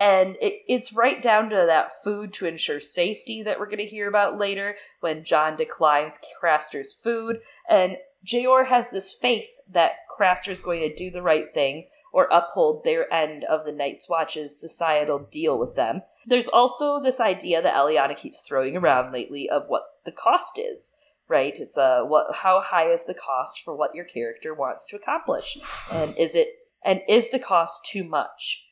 [0.00, 3.84] And it, it's right down to that food to ensure safety that we're going to
[3.84, 7.38] hear about later when Jon declines Craster's food.
[7.68, 12.84] And Jeor has this faith that Craster's going to do the right thing or uphold
[12.84, 16.02] their end of the Night's Watch's societal deal with them.
[16.26, 20.92] There's also this idea that Eliana keeps throwing around lately of what the cost is,
[21.28, 21.54] right?
[21.58, 25.58] It's uh what how high is the cost for what your character wants to accomplish?
[25.92, 26.48] And is it
[26.84, 28.66] and is the cost too much?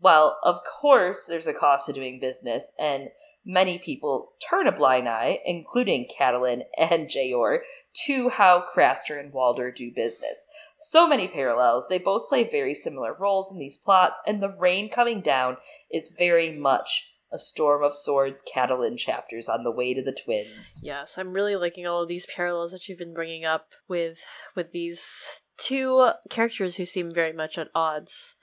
[0.00, 3.08] Well, of course there's a cost to doing business and
[3.44, 7.58] many people turn a blind eye, including Catelyn and Jeor,
[8.06, 10.44] to how Craster and Walder do business.
[10.78, 11.86] So many parallels.
[11.88, 15.56] They both play very similar roles in these plots, and the rain coming down
[15.90, 20.80] is very much a Storm of Swords Catelyn chapters on the way to the twins.
[20.82, 24.20] Yes, I'm really liking all of these parallels that you've been bringing up with
[24.54, 28.36] with these two characters who seem very much at odds.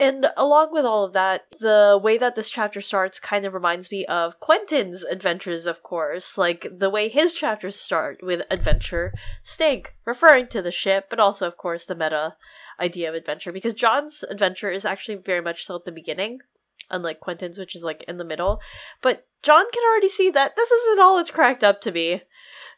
[0.00, 3.90] And along with all of that, the way that this chapter starts kind of reminds
[3.90, 6.38] me of Quentyn's adventures, of course.
[6.38, 11.46] Like the way his chapters start with adventure, stink, referring to the ship, but also,
[11.46, 12.36] of course, the meta
[12.80, 13.52] idea of adventure.
[13.52, 16.40] Because Jon's adventure is actually very much still at the beginning
[16.90, 18.60] unlike Quentyn's, which is like in the middle.
[19.02, 22.22] But Jon can already see that this isn't all it's cracked up to be.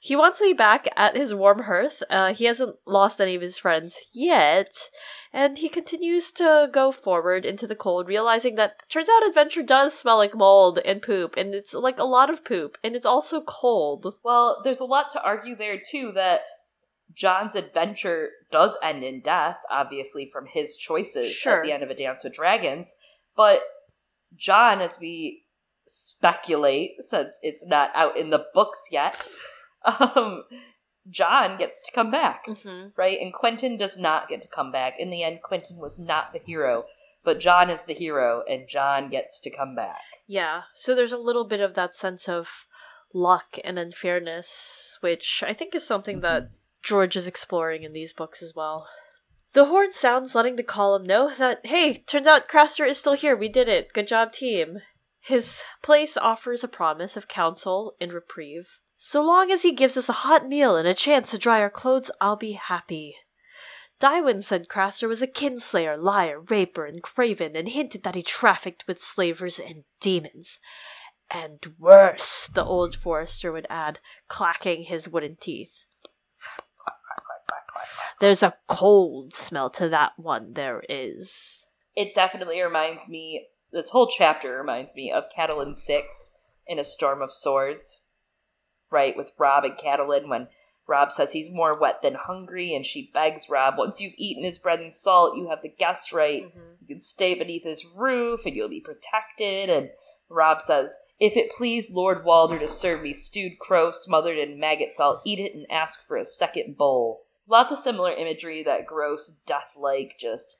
[0.01, 2.03] He wants to be back at his warm hearth.
[2.11, 4.91] Uh, he hasn't lost any of his friends yet,
[5.33, 9.97] and he continues to go forward into the cold, realizing that turns out adventure does
[9.97, 13.41] smell like mold and poop, and it's like a lot of poop, and it's also
[13.43, 14.15] cold.
[14.25, 16.41] Well, there's a lot to argue there too that
[17.15, 21.59] Jon's adventure does end in death, obviously from his choices Sure.
[21.59, 22.97] at the end of A Dance with Dragons.
[23.37, 23.61] But
[24.37, 25.45] Jon, as we
[25.87, 29.29] speculate, since it's not out in the books yet,
[29.85, 30.45] um,
[31.09, 32.89] Jon gets to come back, Mm-hmm.
[32.97, 33.19] right?
[33.21, 34.95] And Quentyn does not get to come back.
[34.99, 36.85] In the end, Quentyn was not the hero,
[37.25, 40.01] but Jon is the hero, and Jon gets to come back.
[40.27, 42.67] Yeah, so there's a little bit of that sense of
[43.15, 46.51] luck and unfairness, which I think is something that
[46.83, 48.87] George is exploring in these books as well.
[49.53, 53.37] The horn sounds, letting the column know that, hey, turns out Craster is still here.
[53.37, 53.93] We did it.
[53.93, 54.81] Good job, team.
[55.21, 58.81] His place offers a promise of counsel and reprieve.
[58.97, 61.71] So long as he gives us a hot meal and a chance to dry our
[61.71, 63.17] clothes, I'll be happy.
[64.01, 68.85] Dywen said Craster was a kinslayer, liar, raper, and craven, and hinted that he trafficked
[68.89, 70.59] with slavers and demons.
[71.31, 75.85] And worse, the old forester would add, clacking his wooden teeth.
[78.21, 81.67] There's a cold smell to that one, there is.
[81.95, 86.33] it definitely reminds me this whole chapter reminds me of Catelyn 6
[86.67, 88.05] in A Storm of Swords.
[88.91, 90.49] Right, with Robb and Catelyn when
[90.87, 94.59] Robb says he's more wet than hungry and she begs Robb, once you've eaten his
[94.59, 96.45] bread and salt, you have the guest right.
[96.45, 96.59] Mm-hmm.
[96.83, 99.71] You can stay beneath his roof and you'll be protected.
[99.71, 99.91] And
[100.29, 105.01] Robb says, If it please Lord Walder to serve me stewed crow smothered in maggots,
[105.01, 107.22] I'll eat it and ask for a second bowl.
[107.49, 110.59] Lots of similar imagery, that gross, death like, just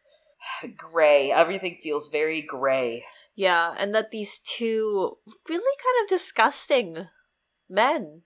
[0.77, 1.31] gray.
[1.31, 3.05] Everything feels very gray.
[3.35, 5.19] Yeah, and that these two
[5.49, 7.07] really kind of disgusting
[7.69, 8.23] men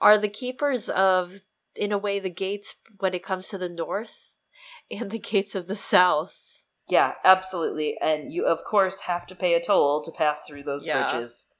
[0.00, 1.40] are the keepers of,
[1.74, 4.30] in a way, the gates when it comes to the north
[4.90, 6.64] and the gates of the south.
[6.88, 7.98] Yeah, absolutely.
[8.00, 11.02] And you, of course, have to pay a toll to pass through those Yeah.
[11.02, 11.52] bridges.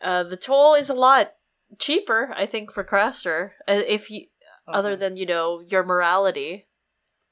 [0.00, 1.32] Uh, the toll is a lot
[1.78, 4.26] cheaper, I think, for Craster, uh, if you,
[4.72, 4.98] other Mhm.
[4.98, 6.68] than you know your morality.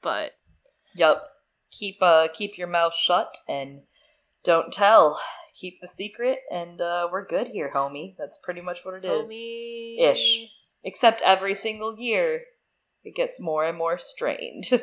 [0.01, 0.33] But
[0.95, 1.27] Yep.
[1.71, 3.83] Keep uh keep your mouth shut and
[4.43, 5.21] don't tell.
[5.55, 8.15] Keep the secret and uh we're good here, homie.
[8.17, 9.29] That's pretty much what it is.
[9.31, 10.45] homie, Ish.
[10.83, 12.45] Except every single year
[13.03, 14.65] it gets more and more strained.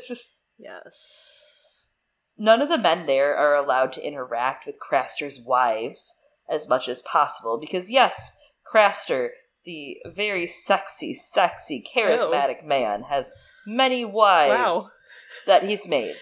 [0.57, 1.99] Yes.
[2.37, 6.13] None of the men there are allowed to interact with Craster's wives
[6.49, 8.37] as much as possible because yes,
[8.73, 9.31] Craster,
[9.65, 13.35] the very sexy, sexy, charismatic man, has
[13.67, 14.83] many wives Wow.
[15.47, 16.17] that he's made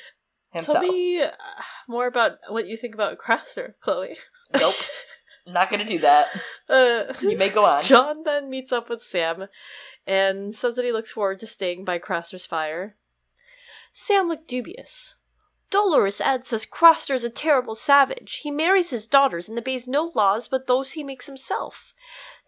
[0.52, 0.82] himself.
[0.82, 1.30] Tell me uh,
[1.88, 4.16] more about what you think about Craster, Chloe.
[4.58, 4.74] Nope.
[5.46, 6.28] Not gonna do that.
[6.68, 7.82] Uh, You may go on.
[7.82, 9.48] Jon then meets up with Sam
[10.06, 12.94] and says that he looks forward to staying by Craster's fire.
[13.92, 15.16] Sam looked dubious.
[15.70, 18.40] Dolorous Edd says Craster is a terrible savage.
[18.42, 21.92] He marries his daughters and obeys no laws but those he makes himself.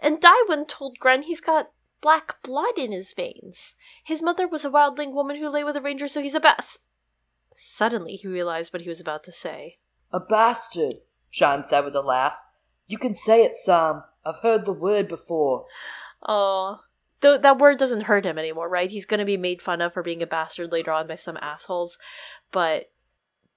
[0.05, 1.71] And Dywen told Grenn he's got
[2.03, 3.75] black blood in his veins.
[4.05, 6.79] His mother was a wildling woman who lay with a ranger, so he's a bas.
[7.57, 9.79] Suddenly, he realized what he was about to say.
[10.13, 10.97] A bastard,
[11.31, 12.37] Jon said with a laugh.
[12.87, 14.03] You can say it, Sam.
[14.27, 15.65] I've heard the word before.
[16.23, 16.81] Oh,
[17.21, 18.91] though that word doesn't hurt him anymore, right?
[18.91, 21.99] He's gonna be made fun of for being a bastard later on by some assholes,
[22.53, 22.91] but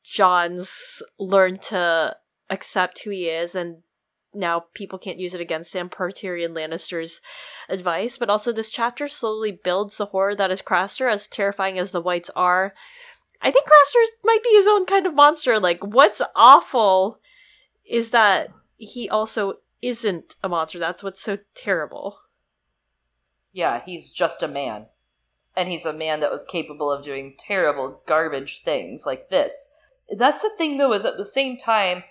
[0.02, 2.16] Jon's learned to
[2.50, 3.84] accept who he is, and
[4.34, 7.22] now people can't use it against him per Tyrion Lannister's
[7.70, 8.18] advice.
[8.18, 12.02] But also, this chapter slowly builds the horror that is Craster, as terrifying as the
[12.02, 12.74] Whites are.
[13.42, 15.60] I think Craster might be his own kind of monster.
[15.60, 17.20] Like, what's awful
[17.86, 20.80] is that he also isn't a monster.
[20.80, 22.20] That's what's so terrible.
[23.52, 24.88] Yeah, he's just a man.
[25.56, 29.70] And he's a man that was capable of doing terrible, garbage things like this.
[30.10, 32.04] That's the thing, though, is at the same time,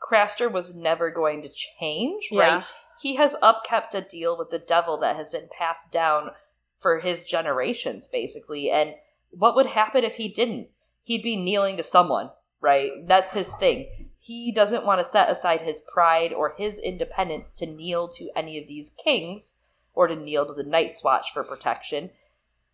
[0.00, 2.64] Craster was never going to change, right?
[3.00, 6.30] He has upkept a deal with the devil that has been passed down
[6.78, 8.70] for his generations, basically.
[8.70, 8.94] And
[9.30, 10.68] what would happen if he didn't?
[11.02, 12.30] He'd be kneeling to someone,
[12.60, 12.90] right?
[13.06, 13.88] That's his thing.
[14.18, 18.58] He doesn't want to set aside his pride or his independence to kneel to any
[18.58, 19.60] of these kings
[19.94, 22.10] or to kneel to the Night's Watch for protection.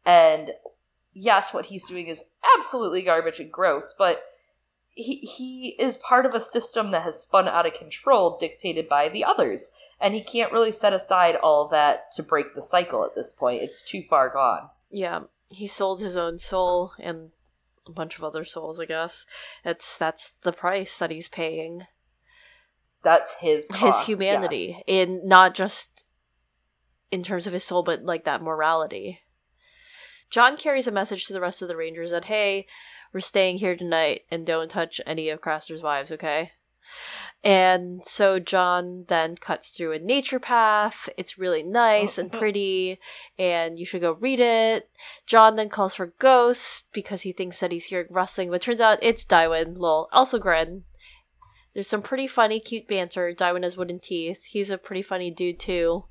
[0.04, 0.50] And
[1.12, 2.24] yes, what he's doing is
[2.56, 4.22] absolutely garbage and gross, but
[4.94, 9.08] he he is part of a system that has spun out of control dictated by
[9.08, 13.14] the others and he can't really set aside all that to break the cycle at
[13.14, 17.32] this point it's too far gone Yeah, he sold his own soul and
[17.86, 19.26] a bunch of other souls, I guess.
[19.64, 21.86] That's that's the price that he's paying.
[23.02, 24.82] That's his cost, his humanity yes.
[24.86, 26.04] in not just
[27.10, 29.20] in terms of his soul, but like that morality.
[30.34, 32.66] Jon carries a message to the rest of the Rangers that hey,
[33.12, 36.50] we're staying here tonight and don't touch any of Craster's wives, okay?
[37.44, 41.08] And so Jon then cuts through a nature path.
[41.16, 42.98] It's really nice and pretty,
[43.38, 44.90] and you should go read it.
[45.24, 48.98] Jon then calls for Ghost because he thinks that he's hearing rustling, but turns out
[49.02, 50.08] it's Dywen, lol.
[50.12, 50.82] Also Grenn.
[51.74, 53.32] There's some pretty funny, cute banter.
[53.32, 54.42] Dywen has wooden teeth.
[54.46, 56.06] He's a pretty funny dude, too.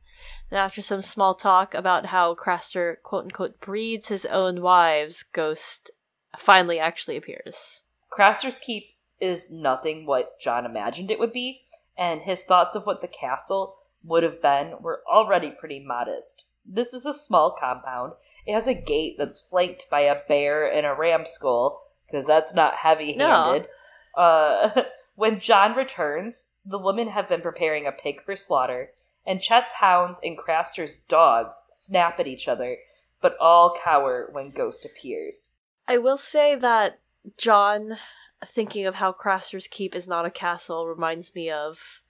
[0.49, 5.91] And after some small talk about how Craster, quote unquote, breeds his own wives, Ghost
[6.37, 7.83] finally actually appears.
[8.11, 8.89] Craster's Keep
[9.19, 11.61] is nothing what Jon imagined it would be,
[11.97, 16.45] and his thoughts of what the castle would have been were already pretty modest.
[16.65, 18.13] This is a small compound.
[18.45, 22.53] It has a gate that's flanked by a bear and a ram skull, because that's
[22.53, 23.67] not heavy handed.
[24.15, 24.21] No.
[24.21, 24.83] Uh,
[25.15, 28.91] when Jon returns, the women have been preparing a pig for slaughter,
[29.25, 32.77] and Chet's hounds and Craster's dogs snap at each other,
[33.21, 35.51] but all cower when Ghost appears.
[35.87, 36.99] I will say that
[37.37, 37.97] Jon
[38.45, 42.01] thinking of how Craster's Keep is not a castle reminds me of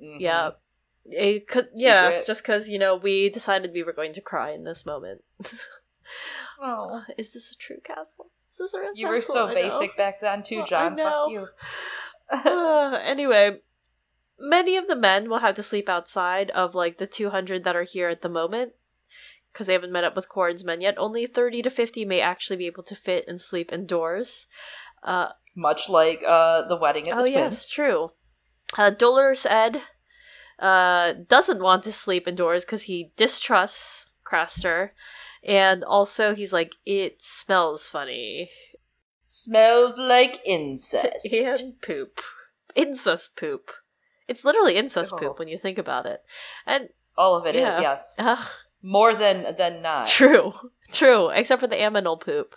[0.00, 0.20] mm-hmm.
[0.20, 0.50] yeah.
[1.10, 2.26] It could, yeah, Secret.
[2.26, 5.22] just because you know we decided we were going to cry in this moment.
[6.60, 8.26] oh, is this a true castle?
[8.52, 9.14] Is this a real you castle?
[9.14, 10.98] were so basic back then too, Jon.
[10.98, 11.48] Fuck you.
[12.30, 13.60] uh, anyway,
[14.38, 17.84] many of the men will have to sleep outside of like the 200 that are
[17.84, 18.72] here at the moment
[19.52, 20.96] because they haven't met up with Qhorin's men yet.
[20.98, 24.46] Only 30 to 50 may actually be able to fit and sleep indoors.
[25.02, 28.12] Uh, much like uh, the wedding at the oh, yes, true.
[28.76, 29.82] Uh, Dolorous Edd
[30.58, 34.90] uh, doesn't want to sleep indoors because he distrusts Craster.
[35.42, 38.50] And also, he's like, it smells funny.
[39.24, 41.32] Smells like incest.
[41.32, 42.20] and poop.
[42.74, 43.70] Incest poop.
[44.28, 45.18] It's literally incest oh.
[45.18, 46.22] poop when you think about it.
[46.66, 47.68] And all of it yeah.
[47.68, 48.16] is, yes.
[48.28, 48.44] Uh,
[48.82, 50.06] More than than not.
[50.06, 50.52] True.
[50.92, 51.30] True.
[51.30, 52.54] Except for the aminal poop.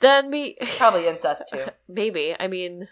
[0.00, 1.64] Then we probably incest too.
[1.88, 2.36] Maybe.
[2.38, 2.88] I mean,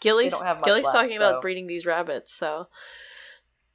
[0.00, 0.34] Gilly's
[0.64, 1.28] Gilly's left, talking so.
[1.28, 2.68] about breeding these rabbits, so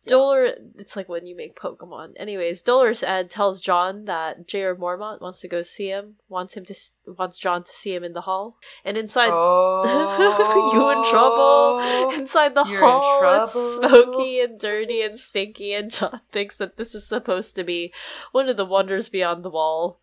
[0.06, 0.10] yeah.
[0.10, 2.14] Dolor, it's like when you make Pokemon.
[2.18, 6.66] Anyways, Dolorous Edd tells Jon that Jeor Mormont wants to go see him, wants him
[6.66, 6.76] to
[7.06, 12.20] wants Jon to see him in the hall, and inside, oh, you in trouble.
[12.20, 17.08] Inside the hall, it's smoky and dirty and stinky, and Jon thinks that this is
[17.08, 17.94] supposed to be
[18.32, 20.00] one of the wonders beyond the wall,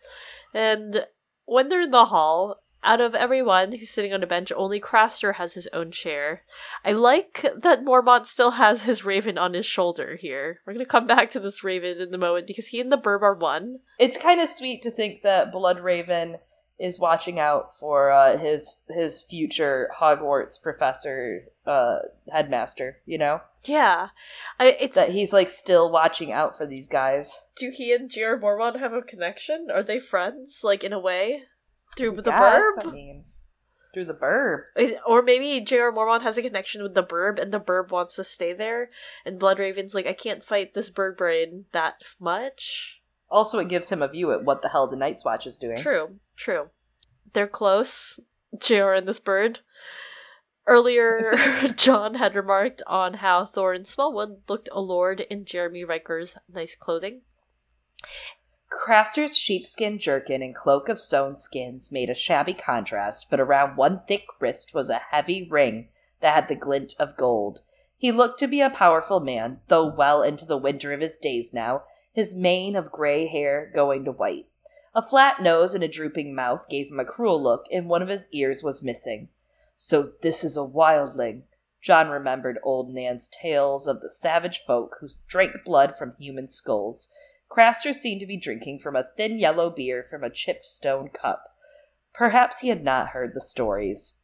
[0.55, 1.07] and
[1.45, 5.35] when they're in the hall, out of everyone who's sitting on a bench, only Craster
[5.35, 6.43] has his own chair.
[6.85, 10.61] I like that Mormont still has his raven on his shoulder here.
[10.65, 13.23] We're gonna come back to this raven in a moment because he and the burb
[13.23, 13.81] are one.
[13.99, 16.39] It's kind of sweet to think that Blood Raven
[16.79, 21.99] is watching out for uh, his his future Hogwarts professor, uh,
[22.33, 22.99] headmaster.
[23.05, 23.41] You know.
[23.65, 24.09] Yeah,
[24.59, 27.47] I, it's that he's like still watching out for these guys.
[27.57, 29.69] Do he and Jeor Mormont have a connection?
[29.71, 31.43] Are they friends, like in a way,
[31.97, 32.63] through the burb?
[32.87, 33.25] I mean,
[33.93, 34.63] through the burb,
[35.07, 38.25] or maybe Jeor Mormont has a connection with the burb, and the burb wants to
[38.25, 38.91] stay there,
[39.25, 43.01] and Bloodraven's like, I can't fight this bird brain that much.
[43.31, 45.77] Also, it gives him a view at what the hell the Night's Watch is doing.
[45.79, 46.71] True, true.
[47.33, 48.19] They're close,
[48.57, 49.61] Jeor and this bird.
[50.67, 51.37] Earlier,
[51.77, 57.23] Jon had remarked on how Thoren Smallwood looked allured in Jaremy Rykker's nice clothing.
[58.71, 64.03] Craster's sheepskin jerkin and cloak of sewn skins made a shabby contrast, but around one
[64.07, 65.89] thick wrist was a heavy ring
[66.21, 67.63] that had the glint of gold.
[67.99, 71.53] He looked to be a powerful man, though well into the winter of his days
[71.53, 74.47] now, his mane of gray hair going to white.
[74.95, 78.09] A flat nose and a drooping mouth gave him a cruel look, and one of
[78.09, 79.29] his ears was missing.
[79.77, 81.43] So this is a wildling.
[81.83, 87.09] Jon remembered old Nan's tales of the savage folk who drank blood from human skulls.
[87.51, 91.57] Craster seemed to be drinking from a thin yellow beer from a chipped stone cup.
[92.15, 94.21] Perhaps he had not heard the stories.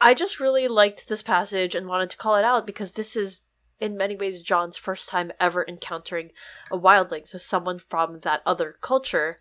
[0.00, 3.42] I just really liked this passage and wanted to call it out because this is
[3.80, 6.30] in many ways Jon's first time ever encountering
[6.70, 9.38] a wildling, so someone from that other culture.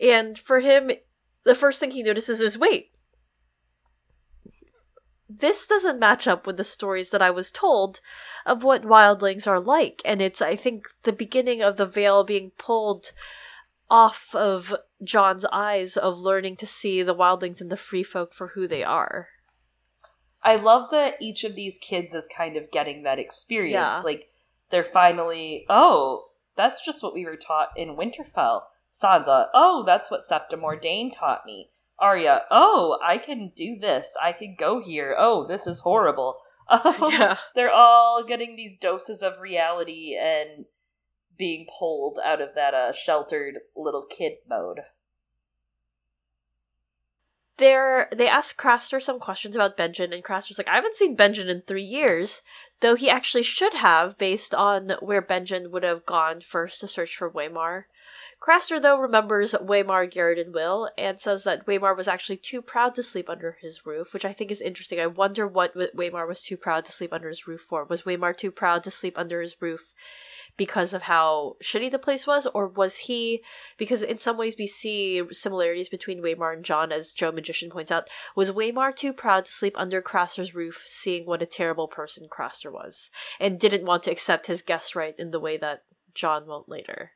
[0.00, 0.90] And for him,
[1.44, 2.95] the first thing he notices is wait,
[5.28, 8.00] this doesn't match up with the stories that I was told
[8.44, 10.02] of what wildlings are like.
[10.04, 13.12] And it's, I think, the beginning of the veil being pulled
[13.90, 18.48] off of Jon's eyes of learning to see the wildlings and the free folk for
[18.48, 19.28] who they are.
[20.42, 23.72] I love that each of these kids is kind of getting that experience.
[23.72, 24.02] Yeah.
[24.04, 24.30] Like,
[24.70, 28.62] they're finally, oh, that's just what we were taught in Winterfell.
[28.92, 31.70] Sansa, oh, that's what Septa Mordane taught me.
[31.98, 34.16] Arya, oh, I can do this.
[34.22, 35.14] I can go here.
[35.18, 36.38] Oh, this is horrible.
[36.68, 37.36] Um, Yeah.
[37.54, 40.64] They're all getting these doses of reality and
[41.38, 44.80] being pulled out of that uh, sheltered little kid mode.
[47.58, 51.46] They're, they ask Craster some questions about Benjen, and Craster's like, I haven't seen Benjen
[51.46, 52.42] in three years,
[52.80, 57.16] though he actually should have, based on where Benjen would have gone first to search
[57.16, 57.84] for Waymar.
[58.40, 62.94] Craster, though, remembers Waymar, Garrett, and Will, and says that Waymar was actually too proud
[62.94, 65.00] to sleep under his roof, which I think is interesting.
[65.00, 67.84] I wonder what Waymar was too proud to sleep under his roof for.
[67.84, 69.94] Was Waymar too proud to sleep under his roof
[70.56, 73.42] because of how shitty the place was, or was he
[73.76, 77.90] because in some ways we see similarities between Waymar and Jon, as Joe Magician points
[77.90, 78.08] out.
[78.34, 82.72] Was Waymar too proud to sleep under Craster's roof, seeing what a terrible person Craster
[82.72, 85.82] was, and didn't want to accept his guest right in the way that
[86.14, 87.12] Jon won't later?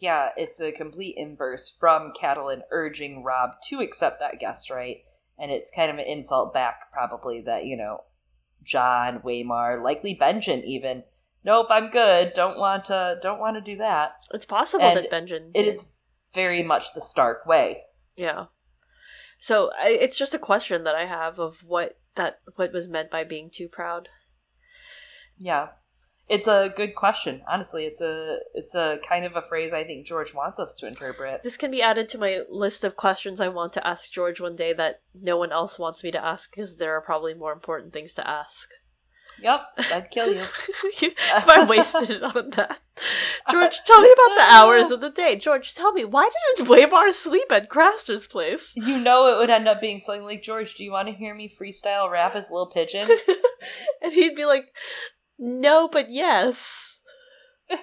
[0.00, 4.98] Yeah, it's a complete inverse from Catelyn urging Robb to accept that guest right,
[5.38, 8.04] and it's kind of an insult back, probably, that, you know,
[8.62, 11.02] Jon, Waymar, likely Benjen even.
[11.44, 12.32] Nope, I'm good.
[12.32, 13.16] Don't want to.
[13.22, 14.12] Don't want to do that.
[14.34, 15.50] It's possible And that Benjen.
[15.54, 15.66] It did.
[15.66, 15.90] is
[16.34, 17.82] very much the Stark way.
[18.16, 18.46] Yeah.
[19.40, 23.10] So I, it's just a question that I have of what that what was meant
[23.10, 24.08] by being too proud.
[25.38, 25.68] Yeah,
[26.28, 27.42] it's a good question.
[27.48, 30.86] Honestly, it's a it's a kind of a phrase I think George wants us to
[30.86, 31.42] interpret.
[31.42, 34.56] This can be added to my list of questions I want to ask George one
[34.56, 37.92] day that no one else wants me to ask because there are probably more important
[37.92, 38.70] things to ask.
[39.40, 40.42] Yep, that'd kill you.
[41.00, 42.78] if I wasted it on that.
[43.50, 45.36] George, tell me about the hours of the day.
[45.36, 48.72] George, tell me, why didn't Waymar sleep at Craster's place?
[48.74, 50.74] You know it would end up being something like George.
[50.74, 53.08] Do you want to hear me freestyle rap as Little Pigeon?
[54.02, 54.72] and he'd be like,
[55.38, 57.00] no, but yes.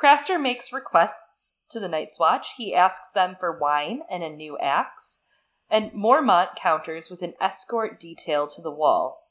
[0.00, 2.54] Craster makes requests to the Night's Watch.
[2.56, 5.24] He asks them for wine and a new axe,
[5.68, 9.24] and Mormont counters with an escort detail to the wall.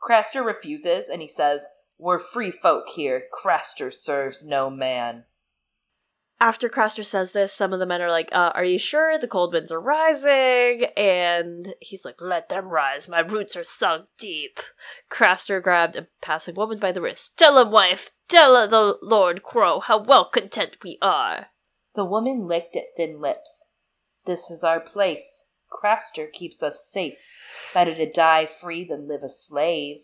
[0.00, 1.68] Craster refuses, and he says,
[1.98, 3.24] We're free folk here.
[3.32, 5.24] Craster serves no man.
[6.42, 9.28] After Craster says this, some of the men are like, uh, Are you sure the
[9.28, 10.88] cold winds are rising?
[10.96, 13.08] And he's like, Let them rise.
[13.08, 14.58] My roots are sunk deep.
[15.08, 17.36] Craster grabbed a passing woman by the wrist.
[17.36, 21.46] Tell him, wife, tell the Lord Crow how well content we are.
[21.94, 23.74] The woman licked at thin lips.
[24.26, 25.52] This is our place.
[25.70, 27.18] Craster keeps us safe.
[27.72, 29.98] Better to die free than live a slave.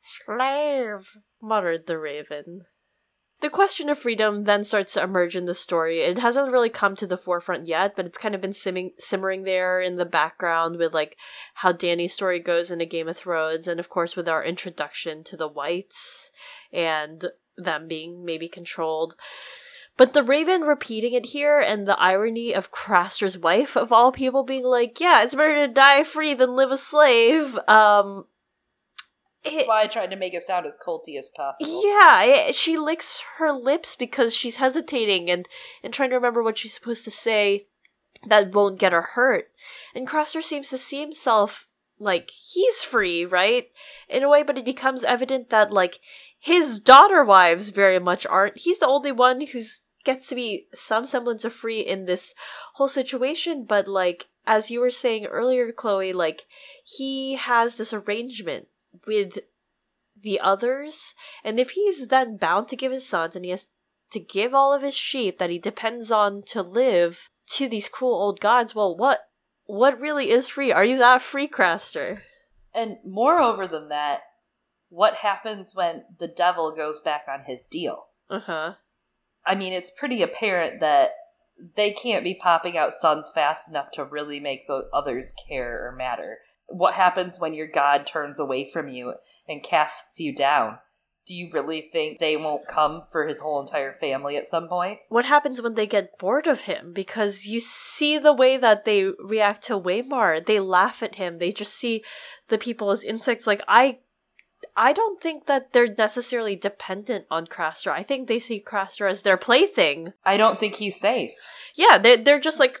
[0.00, 2.62] Slave, muttered the raven.
[3.40, 6.00] The question of freedom then starts to emerge in the story.
[6.00, 9.44] It hasn't really come to the forefront yet, but it's kind of been simming, simmering
[9.44, 11.16] there in the background with like
[11.54, 15.22] how Dany's story goes in a Game of Thrones, and of course with our introduction
[15.24, 16.32] to the whites
[16.72, 17.26] and
[17.56, 19.14] them being maybe controlled.
[19.96, 24.44] But the Raven repeating it here and the irony of Craster's wife, of all people,
[24.44, 27.58] being like, yeah, it's better to die free than live a slave.
[27.68, 28.26] Um,
[29.44, 31.82] it- That's why I tried to make it sound as culty as possible.
[31.86, 35.48] yeah, it, she licks her lips because she's hesitating and,
[35.82, 37.66] and trying to remember what she's supposed to say
[38.26, 39.50] that won't get her hurt.
[39.94, 41.66] And Craster seems to see himself
[42.00, 43.70] like he's free, right?
[44.08, 45.98] In a way, but it becomes evident that like
[46.38, 48.58] his daughter wives very much aren't.
[48.58, 52.34] He's the only one who's gets to be some semblance of free in this
[52.74, 56.46] whole situation, but like as you were saying earlier, Chloe, like
[56.84, 58.68] he has this arrangement
[59.06, 59.38] with
[60.20, 63.68] the others, and if he's then bound to give his sons and he has
[64.10, 68.14] to give all of his sheep that he depends on to live to these cruel
[68.14, 69.20] old gods, well what
[69.66, 70.72] what really is free?
[70.72, 72.20] Are you that free, Craster?
[72.74, 74.22] And moreover than that,
[74.88, 78.06] what happens when the devil goes back on his deal?
[78.30, 78.74] Uh-huh.
[79.46, 81.10] I mean, it's pretty apparent that
[81.76, 85.92] they can't be popping out sons fast enough to really make the others care or
[85.94, 86.38] matter.
[86.68, 89.14] What happens when your god turns away from you
[89.48, 90.78] and casts you down?
[91.26, 95.00] Do you really think they won't come for his whole entire family at some point?
[95.10, 96.92] What happens when they get bored of him?
[96.94, 100.46] Because you see the way that they react to Waymar.
[100.46, 101.38] They laugh at him.
[101.38, 102.02] They just see
[102.48, 103.46] the people as insects.
[103.46, 103.98] Like I
[104.76, 107.90] I don't think that they're necessarily dependent on Craster.
[107.90, 110.12] I think they see Craster as their plaything.
[110.24, 111.32] I don't think he's safe.
[111.74, 112.80] Yeah, they're, they're just like,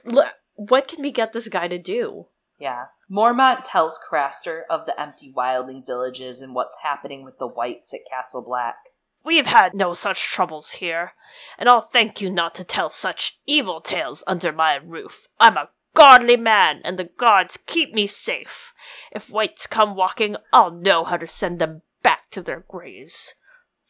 [0.54, 2.26] what can we get this guy to do?
[2.58, 2.86] Yeah.
[3.10, 8.00] Mormont tells Craster of the empty wildling villages and what's happening with the whites at
[8.10, 8.76] Castle Black.
[9.24, 11.12] We've had no such troubles here,
[11.58, 15.26] and I'll thank you not to tell such evil tales under my roof.
[15.40, 18.72] I'm a godly man, and the gods keep me safe.
[19.10, 23.34] If whites come walking, I'll know how to send them back to their graves.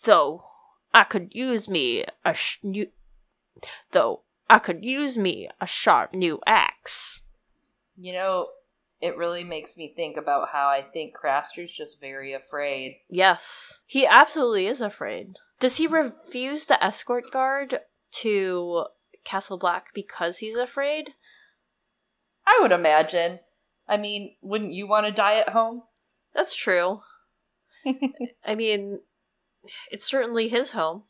[0.05, 0.45] Though
[0.95, 2.87] I could use me a sh- new,
[3.91, 7.23] though I could use me a sharp new axe.
[7.97, 8.47] You know,
[9.01, 12.97] it really makes me think about how I think Craster's just very afraid.
[13.09, 15.37] Yes, he absolutely is afraid.
[15.61, 17.81] Does he refuse the escort guard
[18.13, 18.87] to
[19.25, 21.15] Castle Black because he's afraid?
[22.47, 23.41] I would imagine.
[23.89, 25.83] I mean, wouldn't you want to die at home?
[26.35, 27.01] That's true.
[28.45, 29.01] I mean,
[29.91, 31.05] it's certainly his home.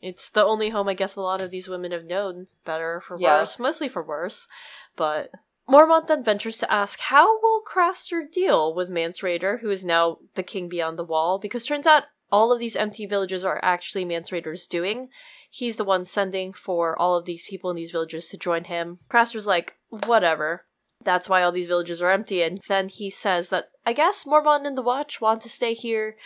[0.00, 3.16] It's the only home I guess a lot of these women have known, better for
[3.18, 3.38] Yeah.
[3.40, 4.48] worse, mostly for worse.
[4.96, 5.30] But
[5.72, 10.18] Mormont then ventures to ask how will Craster deal with Mance Rayder, who is now
[10.34, 11.38] the king beyond the wall?
[11.38, 15.08] Because turns out all of these empty villages are actually Mance Rayder's doing.
[15.50, 18.98] He's the one sending for all of these people in these villages to join him.
[19.08, 20.66] Craster's like, whatever.
[21.02, 22.42] That's why all these villages are empty.
[22.42, 26.16] And then he says that I guess Mormont and the Watch want to stay here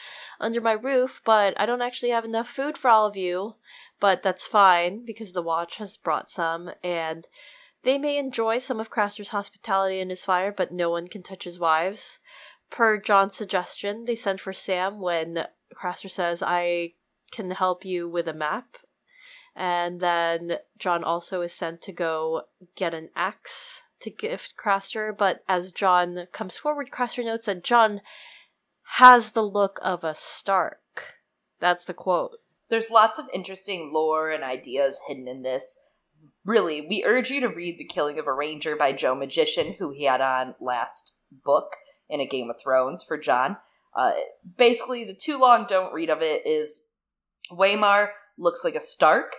[0.40, 3.54] under my roof, but I don't actually have enough food for all of you.
[4.00, 7.26] But that's fine because the Watch has brought some, and
[7.86, 11.44] they may enjoy some of Craster's hospitality and his fire, but no one can touch
[11.44, 12.18] his wives.
[12.68, 16.94] Per Jon's suggestion, they send for Sam when Craster says, I
[17.30, 18.78] can help you with a map.
[19.54, 22.42] And then Jon also is sent to go
[22.74, 28.00] get an axe to gift Craster, but as Jon comes forward, Craster notes that John
[28.96, 31.20] has the look of a Stark.
[31.60, 32.38] That's the quote.
[32.68, 35.85] There's lots of interesting lore and ideas hidden in this.
[36.46, 39.90] Really, we urge you to read The Killing of a Ranger by Joe Magician, who
[39.90, 41.72] he had on last book
[42.08, 43.56] in A Game of Thrones for Jon.
[43.96, 44.12] Uh,
[44.56, 46.86] basically, the too long don't read of it is
[47.50, 49.34] Waymar looks like a Stark.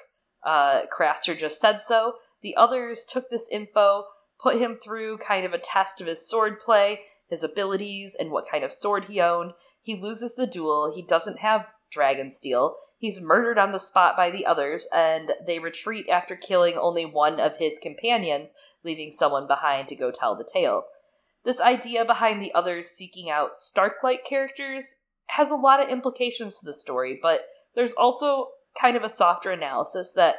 [0.45, 2.15] Uh, Craster just said so.
[2.41, 4.03] The others took this info,
[4.41, 6.99] put him through kind of a test of his sword play,
[7.29, 9.53] his abilities, and what kind of sword he owned.
[9.81, 10.91] He loses the duel.
[10.93, 12.75] He doesn't have dragon steel.
[12.97, 17.39] He's murdered on the spot by the others, and they retreat after killing only one
[17.39, 20.83] of his companions, leaving someone behind to go tell the tale.
[21.43, 26.59] This idea behind the others seeking out Stark like characters has a lot of implications
[26.59, 27.45] to the story, but
[27.75, 30.37] there's also kind of a softer analysis that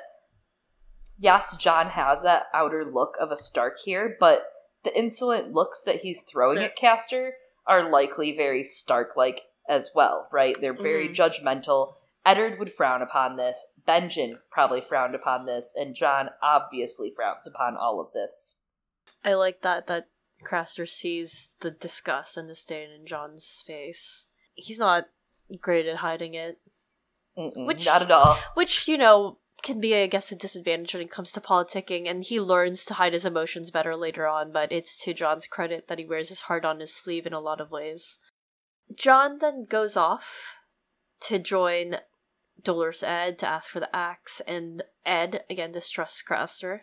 [1.19, 4.47] yes, Jon has that outer look of a Stark here, but
[4.85, 6.67] the insolent looks that he's throwing Sure.
[6.67, 7.33] at Craster
[7.67, 10.59] are likely very Stark like as well, right?
[10.61, 11.15] They're very Mhm.
[11.15, 11.95] judgmental.
[12.29, 13.67] Eddard would frown upon this.
[13.87, 18.61] Benjen probably frowned upon this, and Jon obviously frowns upon all of this.
[19.25, 20.09] I like that that
[20.45, 24.27] Craster sees the disgust and disdain in Jon's face.
[24.55, 25.07] He's not
[25.61, 26.59] great at hiding it,
[27.37, 28.37] Mm-mm, Which- not at all.
[28.55, 32.09] which you know can be, I guess, a disadvantage when it comes to politicking.
[32.09, 34.53] And he learns to hide his emotions better later on.
[34.53, 37.41] But it's to Jon's credit that he wears his heart on his sleeve in a
[37.41, 38.19] lot of ways.
[38.95, 40.55] Jon then goes off
[41.23, 41.97] to join
[42.63, 46.81] Dolorous Edd to ask for the axe, and Edd again distrusts Craster.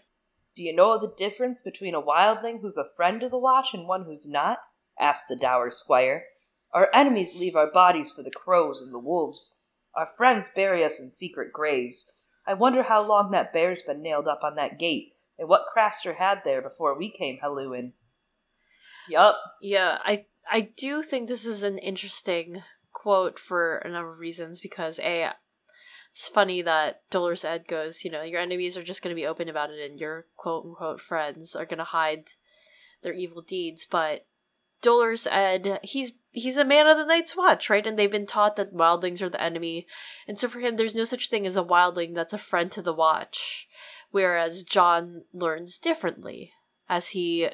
[0.55, 3.87] Do you know the difference between a wildling who's a friend of the Watch and
[3.87, 4.59] one who's not?
[4.99, 6.25] asked the dour squire.
[6.73, 9.57] Our enemies leave our bodies for the crows and the wolves.
[9.95, 12.25] Our friends bury us in secret graves.
[12.47, 16.15] I wonder how long that bear's been nailed up on that gate, and what Craster
[16.17, 17.93] had there before we came hallooing.
[19.09, 19.35] Yup.
[19.61, 22.63] Yeah, I I do think this is an interesting
[22.93, 25.31] quote for a number of reasons because a
[26.15, 29.27] it's funny that Dolorous Edd goes, you know, your enemies are just going to be
[29.27, 32.29] open about it and your quote unquote friends are going to hide
[33.03, 34.25] their evil deeds, but
[34.81, 37.85] Dolorous Edd, he's he's a man of the Night's Watch, right?
[37.85, 39.87] And they've been taught that wildlings are the enemy.
[40.25, 42.81] And so for him there's no such thing as a wildling that's a friend to
[42.81, 43.67] the Watch.
[44.11, 46.53] Whereas Jon learns differently
[46.87, 47.49] as he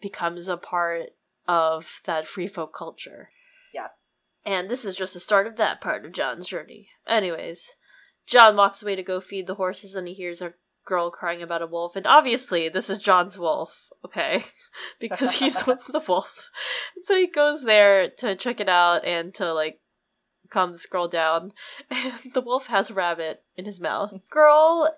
[0.00, 1.10] becomes a part
[1.46, 3.30] of that free folk culture.
[3.72, 4.24] Yes.
[4.44, 6.88] And this is just the start of that part of Jon's journey.
[7.06, 7.76] Anyways,
[8.26, 10.54] Jon walks away to go feed the horses and he hears a
[10.84, 11.96] girl crying about a wolf.
[11.96, 14.44] And obviously, this is Jon's wolf, okay?
[15.00, 16.50] because he's the wolf.
[16.96, 19.80] And so he goes there to check it out and to, like,
[20.50, 21.52] calm this girl down.
[21.90, 24.28] And the wolf has a rabbit in his mouth.
[24.30, 24.94] Girl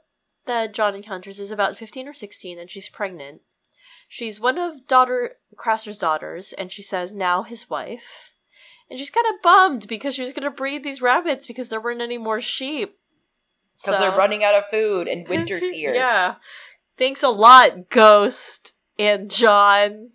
[0.47, 3.41] that Jon encounters is about 15 or 16 and she's pregnant.
[4.09, 8.33] She's one of daughter Craster's daughters, and she says now his wife.
[8.89, 11.81] And she's kind of bummed because she was going to breed these rabbits because there
[11.81, 12.99] weren't any more sheep.
[13.83, 15.95] Because So- they're running out of food and winter's here.
[15.95, 16.37] yeah.
[16.97, 20.11] Thanks a lot, Ghost and Jon.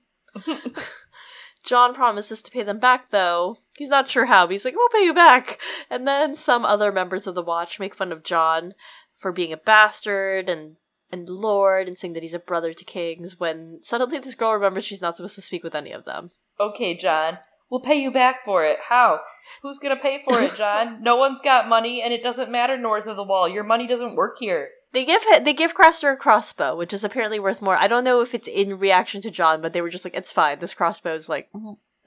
[1.64, 3.58] Jon promises to pay them back, though.
[3.78, 5.60] He's not sure how, but he's like, we'll pay you back.
[5.90, 8.74] And then some other members of the Watch make fun of Jon
[9.18, 10.78] for being a bastard and
[11.12, 14.86] and lord and saying that he's a brother to kings when suddenly this girl remembers
[14.86, 16.30] she's not supposed to speak with any of them.
[16.60, 17.40] Okay, Jon.
[17.70, 18.80] We'll pay you back for it.
[18.90, 19.20] How?
[19.62, 20.98] Who's gonna pay for it, Jon?
[21.02, 23.48] no one's got money, and it doesn't matter north of the wall.
[23.48, 24.70] Your money doesn't work here.
[24.92, 27.78] They give they give Craster a crossbow, which is apparently worth more.
[27.78, 30.32] I don't know if it's in reaction to Jon, but they were just like, "It's
[30.32, 30.60] fine.
[30.60, 31.50] This crossbow is like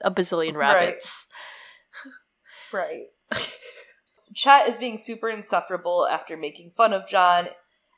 [0.01, 1.27] a bazillion rabbits."
[2.73, 3.09] Right.
[4.33, 7.49] Chet is being super insufferable after making fun of Jon,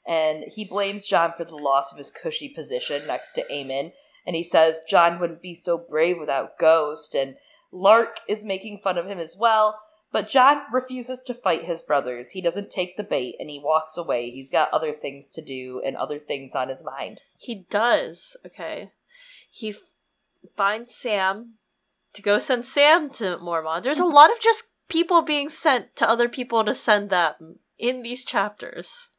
[0.05, 3.93] and he blames Jon for the loss of his cushy position next to Aemon.
[4.28, 7.36] And he says Jon wouldn't be so brave without Ghost, and
[7.72, 9.80] Lark is making fun of him as well.
[10.11, 12.32] But John refuses to fight his brothers.
[12.32, 14.30] He doesn't take the bait and he walks away.
[14.30, 17.20] He's got other things to do and other things on his mind.
[17.38, 18.38] He does.
[18.45, 18.91] Okay.
[19.51, 19.80] He f-
[20.55, 21.55] finds Sam
[22.13, 23.84] to go send Sam to Mormont.
[23.84, 28.01] There's a lot of just people being sent to other people to send them in
[28.01, 29.09] these chapters.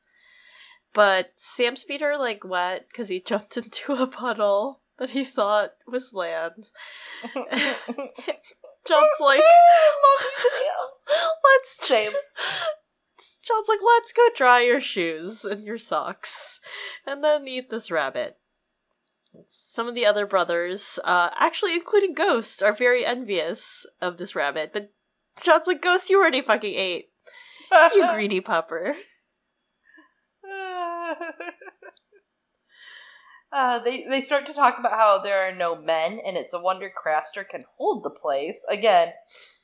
[0.95, 5.73] But Sam's feet are like wet because he jumped into a puddle that he thought
[5.87, 6.71] was land.
[8.87, 9.41] Jon's like,
[11.45, 12.13] let's Shame.
[13.43, 16.61] Jon's like, let's go dry your shoes and your socks,
[17.07, 18.39] and then eat this rabbit.
[19.47, 24.73] Some of the other brothers, uh, actually including Ghost, are very envious of this rabbit,
[24.73, 24.93] but
[25.43, 27.11] Jon's like, Ghost, you already fucking ate.
[27.71, 28.97] You greedy pupper.
[33.57, 36.61] Uh, they they start to talk about how there are no men, and it's a
[36.61, 38.67] wonder Craster can hold the place.
[38.69, 39.15] Again,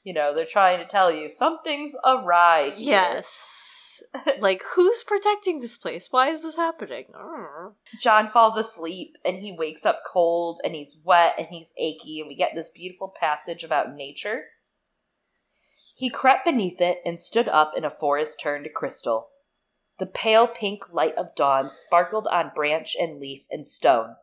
[0.03, 2.73] you know they're trying to tell you something's awry.
[2.75, 2.93] here.
[2.95, 4.03] Yes.
[4.41, 6.09] like, who's protecting this place?
[6.11, 7.05] Why is this happening?
[8.01, 12.29] Jon falls asleep, and he wakes up cold, and he's wet, and he's achy, and
[12.29, 14.45] we get this beautiful passage about nature.
[15.95, 19.29] He crept beneath it and stood up in a forest turned to crystal.
[20.03, 24.17] The pale pink light of dawn sparkled on branch and leaf and stone.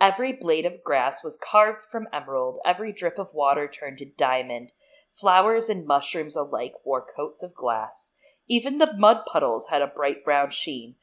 [0.00, 4.72] Every blade of grass was carved from emerald, every drip of water turned to diamond.
[5.12, 8.18] Flowers and mushrooms alike wore coats of glass.
[8.48, 10.96] Even the mud puddles had a bright brown sheen.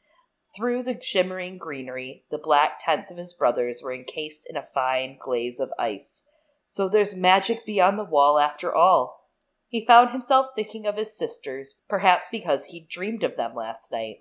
[0.54, 5.16] Through the shimmering greenery, the black tents of his brothers were encased in a fine
[5.18, 6.28] glaze of ice.
[6.66, 9.27] So there's magic beyond the wall after all.
[9.68, 14.18] He found himself thinking of his sisters, perhaps because he dreamed of them last night.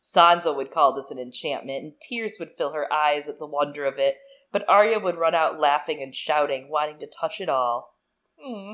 [0.00, 3.84] Sansa would call this an enchantment, and tears would fill her eyes at the wonder
[3.84, 4.16] of it,
[4.50, 7.98] but Arya would run out laughing and shouting, wanting to touch it all.
[8.42, 8.72] Hmm.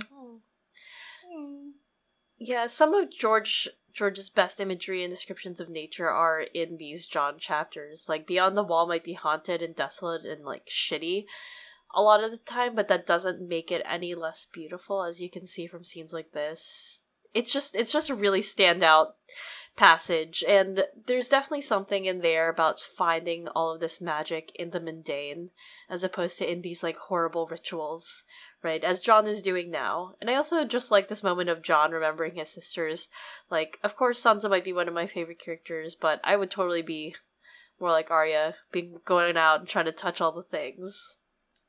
[1.29, 1.71] Hmm.
[2.39, 7.39] Yeah, some of George George's best imagery and descriptions of nature are in these Jon
[7.39, 8.07] chapters.
[8.11, 11.25] Like Beyond the Wall might be haunted and desolate and like shitty
[11.95, 15.31] a lot of the time, but that doesn't make it any less beautiful as you
[15.31, 17.03] can see from scenes like this.
[17.35, 19.13] It's just it's just a really standout
[19.77, 24.81] passage and there's definitely something in there about finding all of this magic in the
[24.81, 25.51] mundane
[25.91, 28.25] as opposed to in these like horrible rituals
[28.63, 30.15] right as jon is doing now.
[30.21, 33.11] And i also just like this moment of jon remembering his sisters.
[33.51, 36.83] Like of course sansa might be one of my favorite characters but i would totally
[36.83, 37.15] be
[37.79, 41.19] more like arya being going out and trying to touch all the things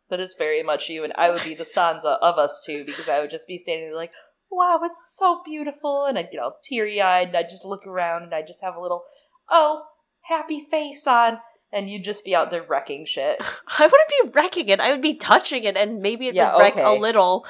[0.10, 3.10] That is very much you, and I would be the Sansa of us two because
[3.10, 4.14] I would just be standing there like,
[4.50, 6.06] wow, it's so beautiful.
[6.06, 8.76] And I'd get all teary eyed, and I'd just look around and I'd just have
[8.76, 9.04] a little,
[9.50, 9.84] oh,
[10.30, 11.40] happy face on.
[11.70, 13.40] And you'd just be out there wrecking shit.
[13.78, 14.80] I wouldn't be wrecking it.
[14.80, 17.46] I would be touching it, and maybe it Yeah, would wreck a little.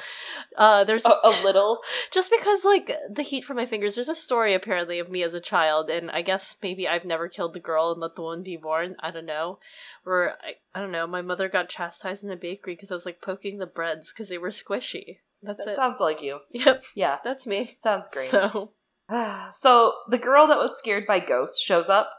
[0.56, 1.78] Uh, there's A, a little.
[2.10, 3.94] just because like the heat from my fingers.
[3.94, 7.28] There's a story apparently of me as a child, and I guess maybe I've never
[7.28, 8.96] killed the girl and let the one be born.
[8.98, 9.60] I don't know.
[10.02, 11.06] Where I, I don't know.
[11.06, 14.28] My mother got chastised in the bakery because I was like poking the breads because
[14.28, 15.18] they were squishy.
[15.44, 15.76] That's That it.
[15.76, 16.40] sounds like you.
[16.50, 17.76] yep, Yeah, that's me.
[17.78, 18.26] sounds great.
[18.26, 18.72] So
[19.52, 22.10] So the girl that was scared by ghosts shows up,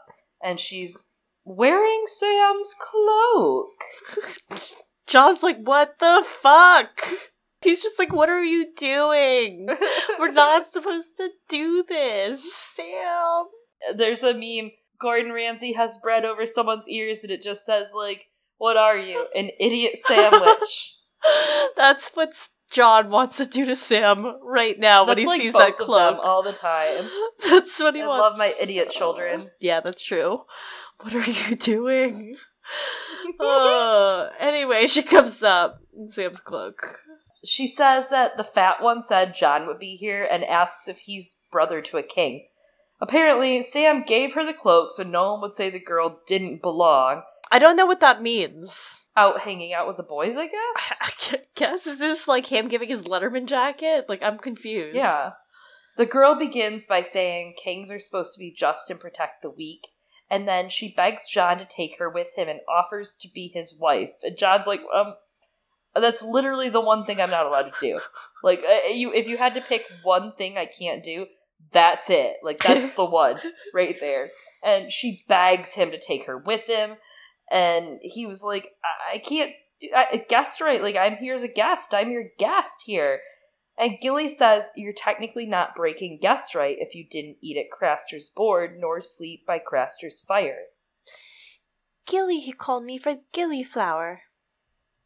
[0.42, 1.08] and she's
[1.56, 3.82] wearing Sam's cloak.
[5.06, 7.08] Jon's like, what the fuck?
[7.62, 9.68] He's just like, what are you doing?
[10.18, 13.44] We're not supposed to do this, Sam.
[13.96, 14.70] There's a meme.
[15.00, 18.26] Gordon Ramsay has bread over someone's ears, and it just says like,
[18.58, 20.96] "What are you, an idiot sandwich?"
[21.76, 22.34] That's what
[22.70, 25.78] John wants to do to Sam right now when he like sees both that of
[25.78, 26.20] them cloak.
[26.22, 27.08] all the time.
[27.48, 28.20] That's what he wants.
[28.22, 28.38] I wants.
[28.38, 29.50] love my idiot children.
[29.58, 30.42] Yeah, that's true.
[31.00, 32.36] What are you doing?
[33.40, 37.00] uh, anyway, she comes up in Sam's cloak.
[37.44, 41.38] She says that the fat one said Jon would be here and asks if he's
[41.50, 42.46] brother to a king.
[43.00, 47.22] Apparently, Sam gave her the cloak so no one would say the girl didn't belong.
[47.50, 49.06] I don't know what that means.
[49.16, 50.98] Out hanging out with the boys, I guess?
[51.02, 54.04] I gu- guess is this like him giving his Letterman jacket?
[54.08, 54.96] Like I'm confused.
[54.96, 55.32] Yeah.
[55.96, 59.88] The girl begins by saying kings are supposed to be just and protect the weak,
[60.30, 63.76] and then she begs Jon to take her with him and offers to be his
[63.78, 64.12] wife.
[64.22, 65.14] And Jon's like, um,
[65.94, 68.00] that's literally the one thing I'm not allowed to do.
[68.42, 71.26] Like, uh, you, if you had to pick one thing I can't do,
[71.72, 72.36] That's it.
[72.42, 73.38] Like that's the one
[73.74, 74.28] right there.
[74.64, 76.96] And she begs him to take her with him,
[77.50, 80.82] and he was like, "I, I can't do I, guest right.
[80.82, 81.92] Like I'm here as a guest.
[81.94, 83.20] I'm your guest here."
[83.80, 88.28] And Gilly says, You're technically not breaking guest right if you didn't eat at Craster's
[88.28, 90.64] board nor sleep by Craster's fire.
[92.06, 94.18] Gilly, he called me for Gillyflower.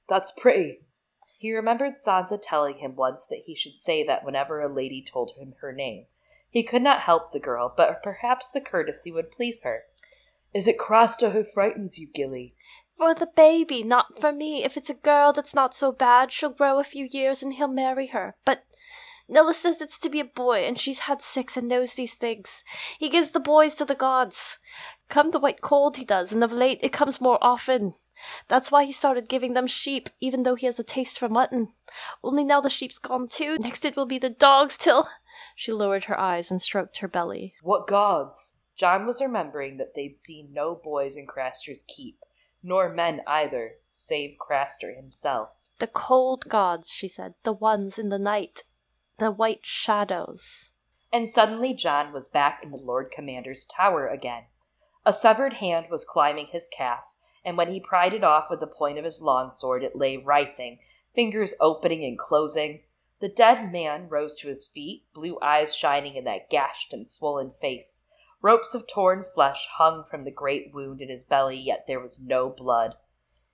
[0.09, 0.81] That's pretty.
[1.39, 5.33] He remembered Sansa telling him once that he should say that whenever a lady told
[5.39, 6.07] him her name.
[6.51, 9.85] He could not help the girl, but perhaps the courtesy would please her.
[10.53, 12.57] Is it Craster who frightens you, Gilly?
[12.97, 14.65] For the baby, not for me.
[14.65, 17.69] If it's a girl that's not so bad, she'll grow a few years and he'll
[17.69, 18.35] marry her.
[18.45, 18.65] But
[19.29, 22.63] Nella says it's to be a boy, and she's had six and knows these things.
[22.99, 24.59] He gives the boys to the gods.
[25.09, 27.95] Come the white cold, he does, and of late it comes more often.
[28.49, 31.69] That's why he started giving them sheep, even though he has a taste for mutton.
[32.23, 33.59] Only now the sheep's gone too.
[33.59, 35.09] Next it will be the dogs till.
[35.57, 37.55] She lowered her eyes and stroked her belly.
[37.61, 38.59] What gods?
[38.77, 42.19] Jon was remembering that they'd seen no boys in Craster's keep
[42.65, 45.51] nor men either, save Craster himself.
[45.79, 48.65] The cold gods, she said, the ones in the night,
[49.19, 50.73] the white shadows.
[51.12, 54.45] And suddenly Jon was back in the Lord Commander's tower again.
[55.05, 58.67] A severed hand was climbing his calf, and when he pried it off with the
[58.67, 60.79] point of his longsword, it lay writhing,
[61.15, 62.81] fingers opening and closing.
[63.21, 67.53] The dead man rose to his feet, blue eyes shining in that gashed and swollen
[67.61, 68.04] face.
[68.45, 72.21] Ropes of torn flesh hung from the great wound in his belly, yet there was
[72.21, 72.95] no blood.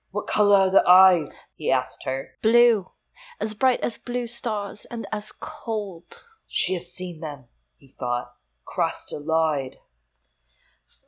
[0.09, 1.53] What color are the eyes?
[1.55, 2.31] he asked her.
[2.41, 2.91] Blue,
[3.39, 6.21] as bright as blue stars, and as cold.
[6.45, 7.45] She has seen them,
[7.77, 8.33] he thought.
[8.67, 9.77] Craster lied.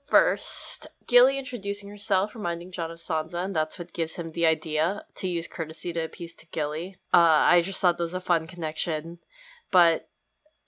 [0.07, 5.03] First, Gilly introducing herself, reminding Jon of Sansa, and that's what gives him the idea
[5.15, 6.95] to use courtesy to appease to Gilly.
[7.13, 9.19] Uh, I just thought that was a fun connection.
[9.71, 10.07] But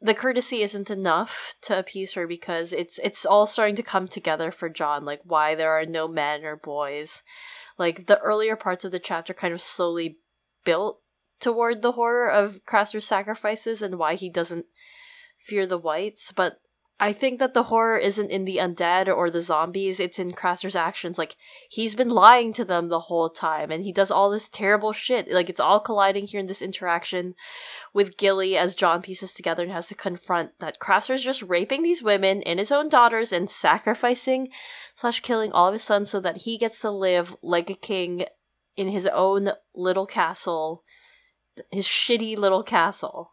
[0.05, 4.51] the courtesy isn't enough to appease her because it's it's all starting to come together
[4.51, 7.23] for Jon, like why there are no men or boys.
[7.79, 10.19] Like the earlier parts of the chapter kind of slowly
[10.63, 11.01] built
[11.39, 14.67] toward the horror of Craster's sacrifices and why he doesn't
[15.39, 16.59] fear the whites, but
[16.97, 20.77] I think that the horror isn't in the undead or the zombies, it's in Craster's
[20.77, 21.17] actions.
[21.17, 21.35] Like,
[21.69, 25.29] he's been lying to them the whole time, and he does all this terrible shit.
[25.29, 27.35] Like, it's all colliding here in this interaction
[27.93, 32.01] with Gilly as Jon pieces together and has to confront that Craster's just raping these
[32.01, 34.47] women and his own daughters and sacrificing
[34.95, 38.25] slash killing all of his sons so that he gets to live like a king
[38.77, 40.85] in his own little castle,
[41.71, 43.31] his shitty little castle.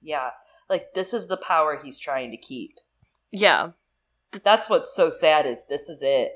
[0.00, 0.30] Yeah
[0.68, 2.78] like this is the power he's trying to keep.
[3.30, 3.70] Yeah.
[4.42, 6.32] That's what's so sad is this is it.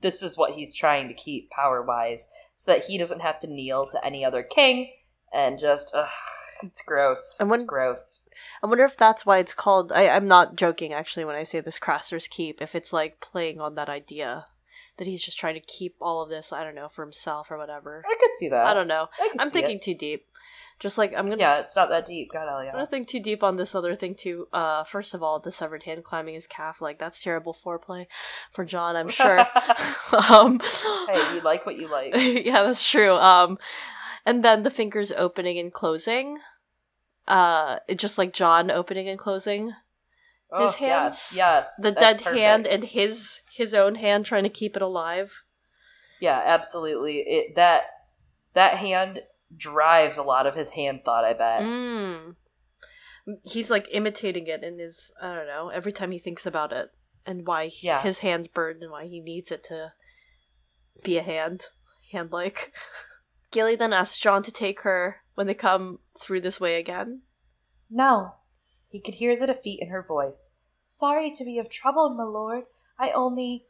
[0.00, 3.46] This is what he's trying to keep power wise so that he doesn't have to
[3.46, 4.90] kneel to any other king
[5.32, 6.08] and just ugh,
[6.62, 7.38] it's gross.
[7.40, 8.28] And when, it's gross.
[8.62, 11.60] I wonder if that's why it's called I, I'm not joking actually when I say
[11.60, 14.46] this Craster's Keep, if it's like playing on that idea
[14.96, 17.58] that he's just trying to keep all of this, I don't know, for himself or
[17.58, 18.04] whatever.
[18.06, 18.66] I could see that.
[18.66, 19.08] I don't know.
[19.20, 19.82] I am thinking it.
[19.82, 20.26] too deep.
[20.80, 21.40] Just like I'm gonna.
[21.40, 22.32] Yeah, it's not that deep.
[22.32, 22.74] God, Elliot.
[22.74, 24.48] I'm gonna think too deep on this other thing too.
[24.52, 28.06] Uh, first of all, the severed hand climbing his calf, like that's terrible foreplay
[28.50, 29.40] for Jon, I'm sure.
[30.30, 30.60] um,
[31.08, 32.14] hey, you like what you like.
[32.44, 33.14] yeah, that's true.
[33.14, 33.58] Um,
[34.26, 36.38] and then the fingers opening and closing.
[37.26, 39.72] Uh, it just like Jon opening and closing
[40.52, 41.32] oh, his hands.
[41.34, 42.36] Yes, yes the dead perfect.
[42.36, 45.44] hand and his his own hand trying to keep it alive.
[46.20, 47.18] Yeah, absolutely.
[47.18, 47.84] It that
[48.54, 49.20] that hand
[49.56, 51.62] drives a lot of his hand thought, I bet.
[51.62, 52.36] Mm.
[53.44, 56.90] He's like imitating it in his, I don't know, every time he thinks about it
[57.26, 58.02] and why he, yeah.
[58.02, 59.92] his hand's burned and why he needs it to
[61.02, 61.66] be a hand,
[62.12, 62.72] hand like.
[63.50, 67.22] Gilly then asks Jon to take her when they come through this way again.
[67.90, 68.34] No.
[68.88, 70.56] He could hear the defeat in her voice.
[70.84, 72.64] Sorry to be of trouble, my lord.
[72.98, 73.66] I only.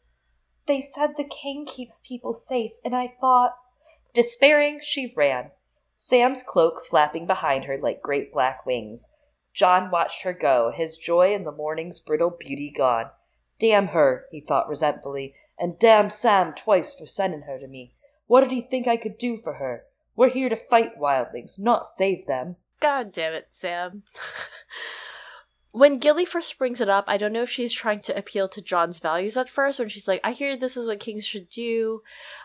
[0.67, 3.53] They said the king keeps people safe, and I thought.
[4.15, 5.51] Despairing, she ran,
[5.97, 9.13] Sam's cloak flapping behind her like great black wings.
[9.53, 13.11] Jon watched her go, his joy in the morning's brittle beauty gone.
[13.59, 17.95] Damn her, he thought resentfully, and damn Sam twice for sending her to me.
[18.27, 19.85] What did he think I could do for her?
[20.17, 22.57] We're here to fight wildlings, not save them.
[22.81, 24.03] God damn it, Sam.
[25.75, 28.63] when Gilly first brings it up, I don't know if she's trying to appeal to
[28.63, 32.01] Jon's values at first, when she's like, I hear this is what kings should do.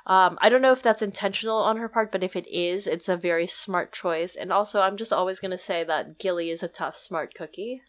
[0.08, 3.08] Um, I don't know if that's intentional on her part, but if it is, it's
[3.08, 4.36] a very smart choice.
[4.36, 7.84] And also, I'm just always going to say that Gilly is a tough, smart cookie.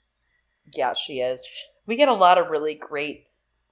[0.76, 1.48] Yeah, she is.
[1.86, 3.24] We get a lot of really great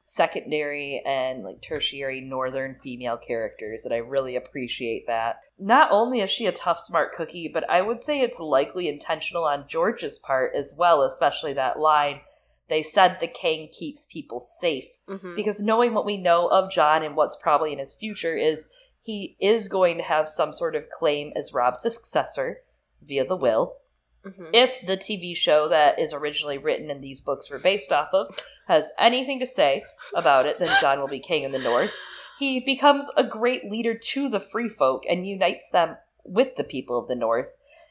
[0.08, 5.40] secondary and like tertiary northern female characters and I really appreciate that.
[5.58, 9.44] Not only is she a tough smart cookie, but I would say it's likely intentional
[9.44, 12.20] on George's part as well, especially that line
[12.68, 15.34] they said the king keeps people safe Mhm.
[15.36, 19.36] because knowing what we know of Jon and what's probably in his future is he
[19.40, 22.62] is going to have some sort of claim as Robb's successor
[23.02, 23.76] via the will.
[24.28, 24.50] Mhm.
[24.52, 28.38] If the TV show that is originally written and these books were based off of
[28.66, 31.92] has anything to say about it, then Jon will be king in the north.
[32.38, 36.98] He becomes a great leader to the free folk and unites them with the people
[36.98, 37.50] of the north.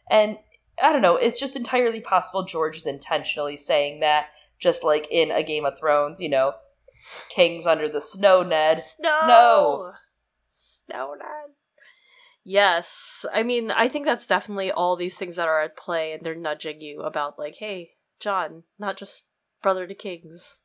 [0.10, 0.38] And
[0.82, 4.28] I don't know, it's just entirely possible George is intentionally saying that,
[4.60, 6.54] just like in A Game of Thrones, you know,
[7.30, 8.80] kings under the snow, Ned.
[8.80, 9.94] Snow.
[10.54, 11.56] Snow Ned.
[12.50, 13.26] Yes.
[13.34, 16.34] I mean, I think that's definitely all these things that are at play and they're
[16.34, 17.92] nudging you about like, hey,
[18.22, 19.26] Jon, not just
[19.62, 20.62] brother to kings,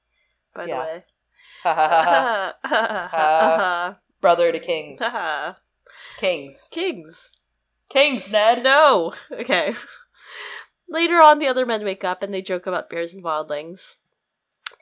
[0.55, 0.76] by Yeah.
[0.76, 1.05] the way.
[1.64, 3.99] Ha ha ha ha.
[4.20, 5.03] Brother to kings.
[6.18, 6.68] Kings.
[6.70, 7.33] Kings.
[7.91, 8.62] Kings, Ned.
[8.62, 9.14] No.
[9.33, 9.74] Okay.
[10.89, 13.97] Later on, the other men wake up and they joke about bears and wildlings.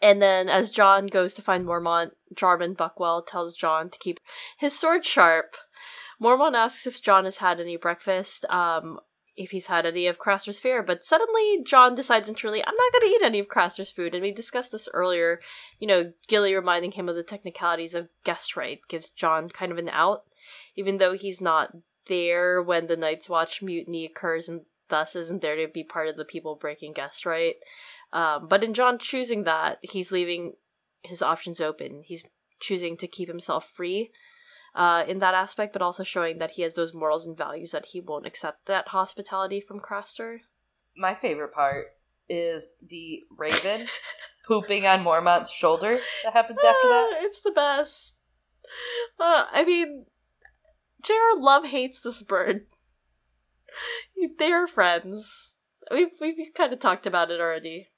[0.03, 4.21] And then, as Jon goes to find Mormont, Jarman Buckwell tells Jon to keep
[4.59, 5.57] his sword sharp.
[6.21, 9.01] Mormont asks if Jon has had any breakfast, um,
[9.37, 13.11] if he's had any of Craster's fare, but suddenly Jon decides internally, I'm not going
[13.11, 14.15] to eat any of Craster's food.
[14.15, 15.41] And we discussed this earlier.
[15.79, 19.79] You know, Gilly reminding him of the technicalities of guest right gives Jon kind of
[19.79, 20.25] an out,
[20.77, 21.75] even though he's not
[22.07, 26.17] there when the Night's Watch mutiny occurs and thus isn't there to be part of
[26.17, 27.55] the people breaking guest right.
[28.13, 30.55] Um, but in Jon choosing that, he's leaving
[31.03, 32.03] his options open.
[32.05, 32.25] He's
[32.59, 34.11] choosing to keep himself free
[34.75, 37.87] uh, in that aspect, but also showing that he has those morals and values that
[37.87, 40.39] he won't accept that hospitality from Craster.
[40.97, 41.87] My favorite part
[42.29, 43.87] is the raven
[44.47, 47.13] pooping on Mormont's shoulder that happens after that.
[47.15, 48.15] Ah, It's the best.
[49.19, 50.07] Uh, I mean,
[51.03, 51.41] J.R.
[51.41, 52.67] Love hates this bird.
[54.39, 55.55] They are friends.
[55.91, 57.89] We've we've kind of talked about it already.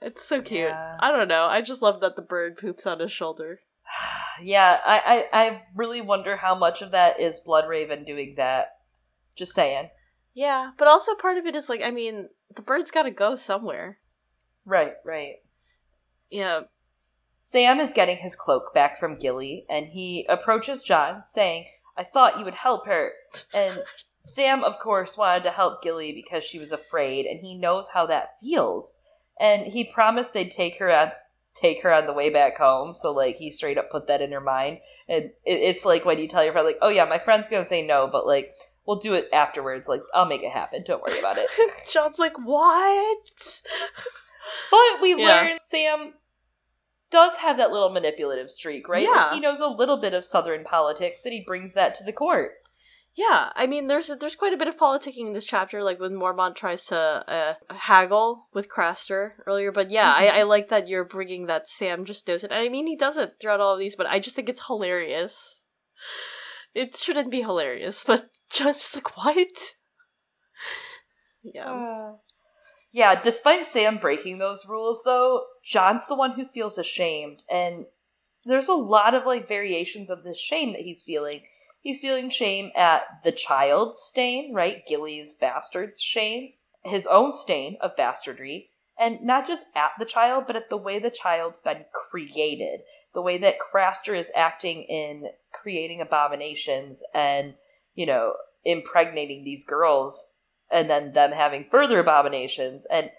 [0.00, 0.70] It's so cute.
[0.70, 0.96] Yeah.
[1.00, 1.46] I don't know.
[1.46, 3.60] I just love that the bird poops on his shoulder.
[4.42, 8.68] Yeah, I, I, I really wonder how much of that is Blood Raven doing that.
[9.36, 9.90] Just saying.
[10.32, 13.36] Yeah, but also part of it is like, I mean, the bird's got to go
[13.36, 13.98] somewhere.
[14.64, 15.36] Right, right.
[16.30, 16.62] Yeah.
[16.86, 21.66] Sam is getting his cloak back from Gilly, and he approaches Jon, saying,
[21.96, 23.12] I thought you would help her.
[23.52, 23.82] And
[24.18, 28.06] Sam, of course, wanted to help Gilly because she was afraid, and he knows how
[28.06, 28.98] that feels.
[29.38, 31.12] And he promised they'd take her on
[31.54, 32.94] take her on the way back home.
[32.94, 34.78] So like he straight up put that in her mind.
[35.08, 37.64] And it, it's like when you tell your friend like, Oh yeah, my friend's gonna
[37.64, 38.54] say no, but like
[38.86, 39.88] we'll do it afterwards.
[39.88, 40.84] Like I'll make it happen.
[40.86, 41.48] Don't worry about it.
[41.92, 43.18] Jon's like, what?
[44.70, 45.26] But we Yeah.
[45.26, 46.14] learn Sam
[47.10, 49.04] does have that little manipulative streak, right?
[49.06, 49.34] Like, Yeah.
[49.34, 52.52] he knows a little bit of Southern politics and he brings that to the court.
[53.16, 56.12] Yeah, I mean, there's there's quite a bit of politicking in this chapter, like when
[56.12, 56.96] Mormont tries to
[57.26, 59.72] uh, haggle with Craster earlier.
[59.72, 62.52] But yeah, I, I like that you're bringing that Sam just knows it.
[62.52, 64.66] And I mean, he does it throughout all of these, but I just think it's
[64.66, 65.60] hilarious.
[66.72, 69.74] It shouldn't be hilarious, but Jon's just like, what?
[71.42, 72.12] Yeah.
[72.92, 77.44] Yeah, despite Sam breaking those rules, though, Jon's the one who feels ashamed.
[77.48, 77.84] And
[78.44, 81.42] there's a lot of like variations of this shame that he's feeling.
[81.80, 84.86] He's feeling shame at the child's stain, right?
[84.86, 86.52] Gilly's bastard's shame,
[86.84, 90.98] his own stain of bastardry, and not just at the child, but at the way
[90.98, 92.80] the child's been created.
[93.14, 97.54] The way that Craster is acting in creating abominations and,
[97.94, 100.34] you know, impregnating these girls
[100.70, 102.86] and then them having further abominations.
[102.90, 103.10] And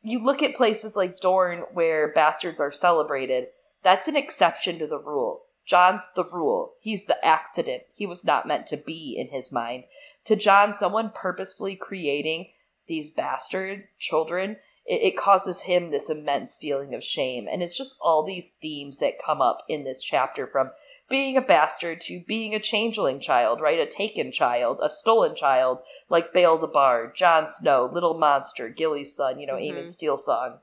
[0.00, 3.48] you look at places like Dorne where bastards are celebrated,
[3.82, 5.42] that's an exception to the rule.
[5.64, 6.74] Jon's the rule.
[6.80, 7.84] He's the accident.
[7.94, 9.84] He was not meant to be in his mind.
[10.24, 12.48] To Jon, someone purposefully creating
[12.86, 14.56] these bastard children,
[14.86, 17.46] it, it causes him this immense feeling of shame.
[17.50, 20.70] And it's just all these themes that come up in this chapter from
[21.08, 23.78] being a bastard to being a changeling child, right?
[23.78, 25.78] A taken child, a stolen child,
[26.08, 29.72] like Bale the Bard, Jon Snow, Little Monster, Gilly's son, you know, Mhm.
[29.72, 30.60] Aemon Steelsong.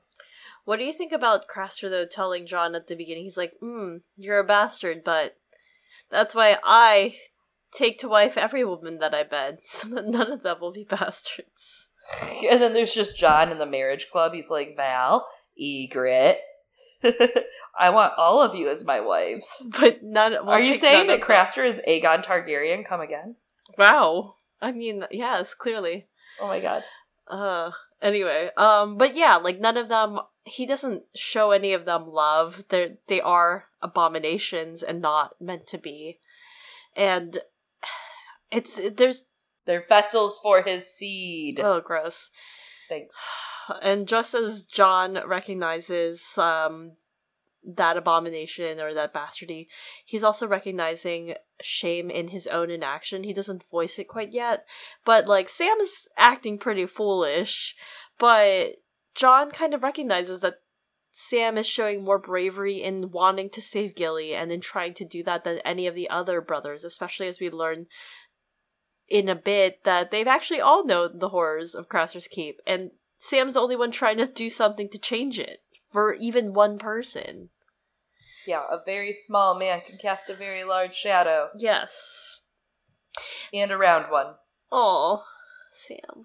[0.64, 3.24] What do you think about Craster though telling Jon at the beginning?
[3.24, 5.36] He's like, "Hmm, you're a bastard, but
[6.10, 7.16] that's why I
[7.72, 10.84] take to wife every woman that I bed, so that none of them will be
[10.84, 11.88] bastards."
[12.50, 14.34] And then there's just Jon in the marriage club.
[14.34, 15.26] He's like, Val,
[15.58, 16.38] Ygritte,
[17.78, 19.64] I want all of you as my wives.
[19.78, 20.32] But none.
[20.32, 21.20] we'll Are you saying that.
[21.20, 23.36] Craster is Aegon Targaryen come again?
[23.78, 24.34] Wow.
[24.60, 26.06] I mean, yes, clearly.
[26.40, 26.84] Oh my god.
[27.26, 27.70] Uh,
[28.02, 30.18] Anyway, um, but yeah, like none of them.
[30.44, 32.64] He doesn't show any of them love.
[32.68, 36.18] They they are abominations and not meant to be,
[36.96, 37.38] and
[38.50, 39.22] it's there's
[39.66, 41.60] They're vessels for his seed.
[41.62, 42.30] oh gross.
[42.88, 43.14] Thanks.
[43.80, 46.96] And just as Jon recognizes um
[47.64, 49.68] that abomination or that bastardy,
[50.04, 53.24] he's also recognizing shame in his own inaction.
[53.24, 54.66] He doesn't voice it quite yet,
[55.04, 57.76] but like Sam's acting pretty foolish,
[58.18, 58.76] but
[59.14, 60.60] Jon kind of recognizes that
[61.10, 65.22] Sam is showing more bravery in wanting to save Gilly and in trying to do
[65.24, 67.86] that than any of the other brothers, especially as we learn
[69.08, 73.54] in a bit that they've actually all known the horrors of Craster's Keep, and Sam's
[73.54, 75.58] the only one trying to do something to change it
[75.92, 77.50] for even one person.
[78.46, 82.40] Yeah, a very small man can cast a very large shadow, Yes.
[83.52, 84.34] and a round one.
[84.70, 85.24] Oh,
[85.70, 86.24] Sam.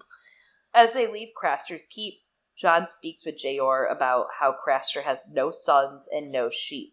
[0.74, 2.20] As they leave Craster's Keep,
[2.56, 6.92] Jon speaks with Jeor about how Craster has no sons and no sheep.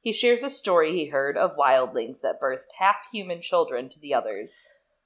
[0.00, 4.14] He shares a story he heard of wildlings that birthed half human children to the
[4.14, 4.62] others.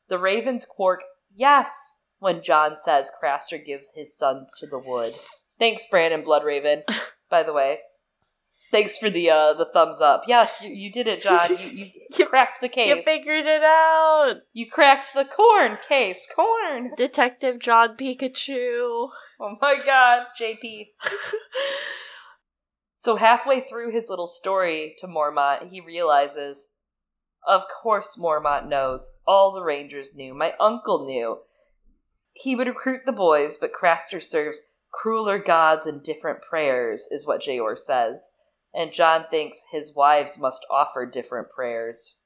[0.08, 1.02] The ravens quark
[1.34, 5.14] yes when Jon says Craster gives his sons to the wood.
[5.58, 6.82] Thanks, Brynden Bloodraven,
[7.30, 7.78] by the way.
[8.74, 10.24] Thanks for the uh, the thumbs up.
[10.26, 11.48] Yes, you, you did it, Jon.
[11.50, 11.86] You, you
[12.18, 12.88] You- cracked the case.
[12.88, 14.38] You figured it out!
[14.52, 16.26] You cracked the corn case.
[16.34, 16.90] Corn.
[16.96, 19.10] Detective Jon Pikachu.
[19.40, 20.88] Oh my god, JP.
[22.96, 26.76] So halfway through his little story to Mormont, he realizes,
[27.46, 29.18] of course Mormont knows.
[29.26, 30.32] All the rangers knew.
[30.32, 31.40] My uncle knew.
[32.32, 37.42] He would recruit the boys, but Craster serves crueler gods and different prayers, is what
[37.42, 38.30] Jeor says.
[38.74, 42.20] And Jon thinks his wives must offer different prayers.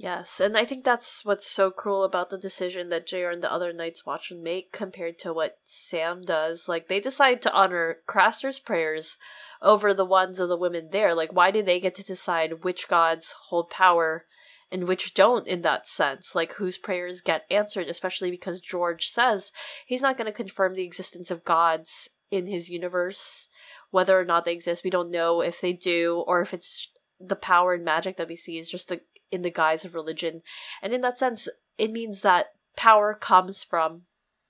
[0.00, 3.52] Yes, and I think that's what's so cruel about the decision that Jeor and the
[3.52, 6.70] other Night's Watch would make compared to what Sam does.
[6.70, 9.18] Like, they decide to honor Craster's prayers
[9.60, 11.14] over the ones of the women there.
[11.14, 14.24] Like, why do they get to decide which gods hold power
[14.72, 16.34] and which don't in that sense?
[16.34, 19.52] Like, whose prayers get answered, especially because George says
[19.84, 23.48] he's not going to confirm the existence of gods in his universe.
[23.90, 27.36] Whether or not they exist, we don't know if they do or if it's the
[27.36, 29.00] power and magic that we see is just the
[29.30, 30.42] in the guise of religion.
[30.82, 31.48] And in that sense,
[31.78, 34.02] it means that power comes from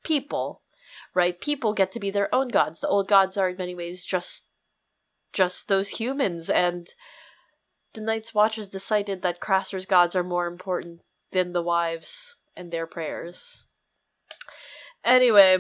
[0.02, 0.62] people,
[1.14, 1.40] right?
[1.40, 2.80] People get to be their own gods.
[2.80, 4.46] The old gods are in many ways just
[5.32, 6.88] just those humans and
[7.92, 11.00] the Night's Watch has decided that Craster's gods are more important
[11.32, 13.66] than the wives and their prayers.
[15.04, 15.58] Anyway,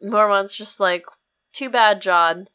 [0.00, 1.04] Mormont's just like,
[1.52, 2.48] too bad, Jon.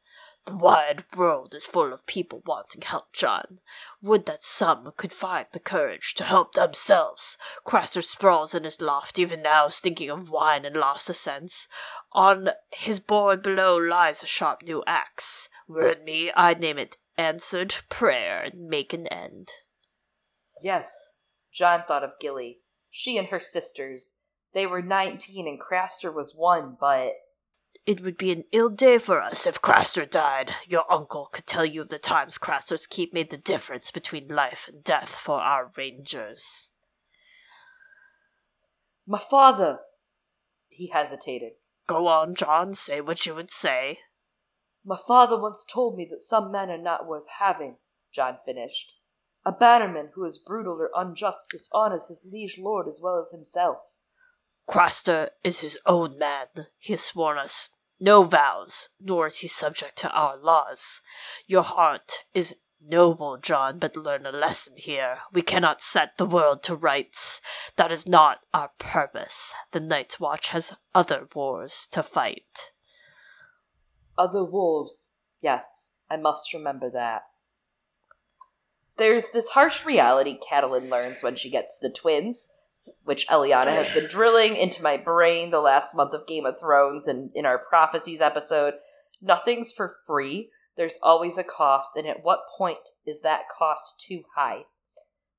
[0.46, 3.60] The wide world is full of people wanting help, Jon.
[4.02, 7.38] Would that some could find the courage to help themselves.
[7.66, 11.68] Craster sprawls in his loft even now, stinking of wine and lost the sense.
[12.12, 15.48] On his board below lies a sharp new axe.
[15.68, 19.50] Were it me, I'd name it Answered Prayer and make an end.
[20.64, 21.20] Yes,
[21.52, 22.62] Jon thought of Gilly.
[22.90, 24.18] She and her sisters.
[24.54, 27.14] They were 19 and Craster was one, but
[27.86, 30.54] It would be an ill day for us if Craster died.
[30.68, 34.70] Your uncle could tell you of the times Craster's Keep made the difference between life
[34.72, 36.70] and death for our rangers.
[39.08, 39.80] my father.
[40.70, 41.54] He hesitated.
[41.88, 44.00] Go on, Jon, say what you would say.
[44.86, 47.78] My father once told me that some men are not worth having,
[48.14, 48.94] Jon finished.
[49.44, 53.96] A bannerman who is brutal or unjust dishonors his liege lord as well as himself.
[54.70, 56.48] Craster is his own man.
[56.78, 57.70] He has sworn us
[58.02, 61.02] no vows, nor is he subject to our laws.
[61.46, 65.20] Your heart is noble, Jon, but learn a lesson here.
[65.32, 67.42] We cannot set the world to rights.
[67.76, 69.54] That is not our purpose.
[69.72, 72.72] The Night's Watch has other wars to fight.
[74.18, 75.12] Other wolves.
[75.40, 77.22] Yes, I must remember that.
[78.98, 82.52] There's this harsh reality Catelyn learns when she gets the twins,
[83.04, 87.08] which Eliana has been drilling into my brain the last month of Game of Thrones
[87.08, 88.76] and in our prophecies episode.
[89.22, 90.50] Nothing's for free.
[90.78, 94.66] There's always a cost, and at what point is that cost too high?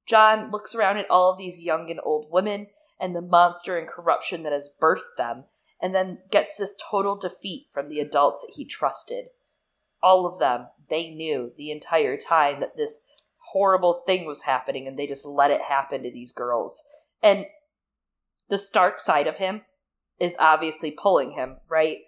[0.06, 2.68] Jon looks around at all of these young and old women
[3.00, 5.44] and the monster and corruption that has birthed them,
[5.80, 9.26] and then gets this total defeat from the adults that he trusted.
[10.02, 13.00] All of them, they knew the entire time that this
[13.52, 16.84] horrible thing was happening, and they just let it happen to these girls.
[17.22, 17.46] And
[18.48, 19.62] the Stark side of him
[20.18, 21.98] is obviously pulling him, right?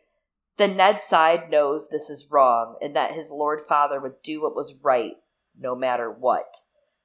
[0.57, 4.55] The Ned side knows this is wrong and that his Lord Father would do what
[4.55, 5.15] was right
[5.59, 6.57] no matter what.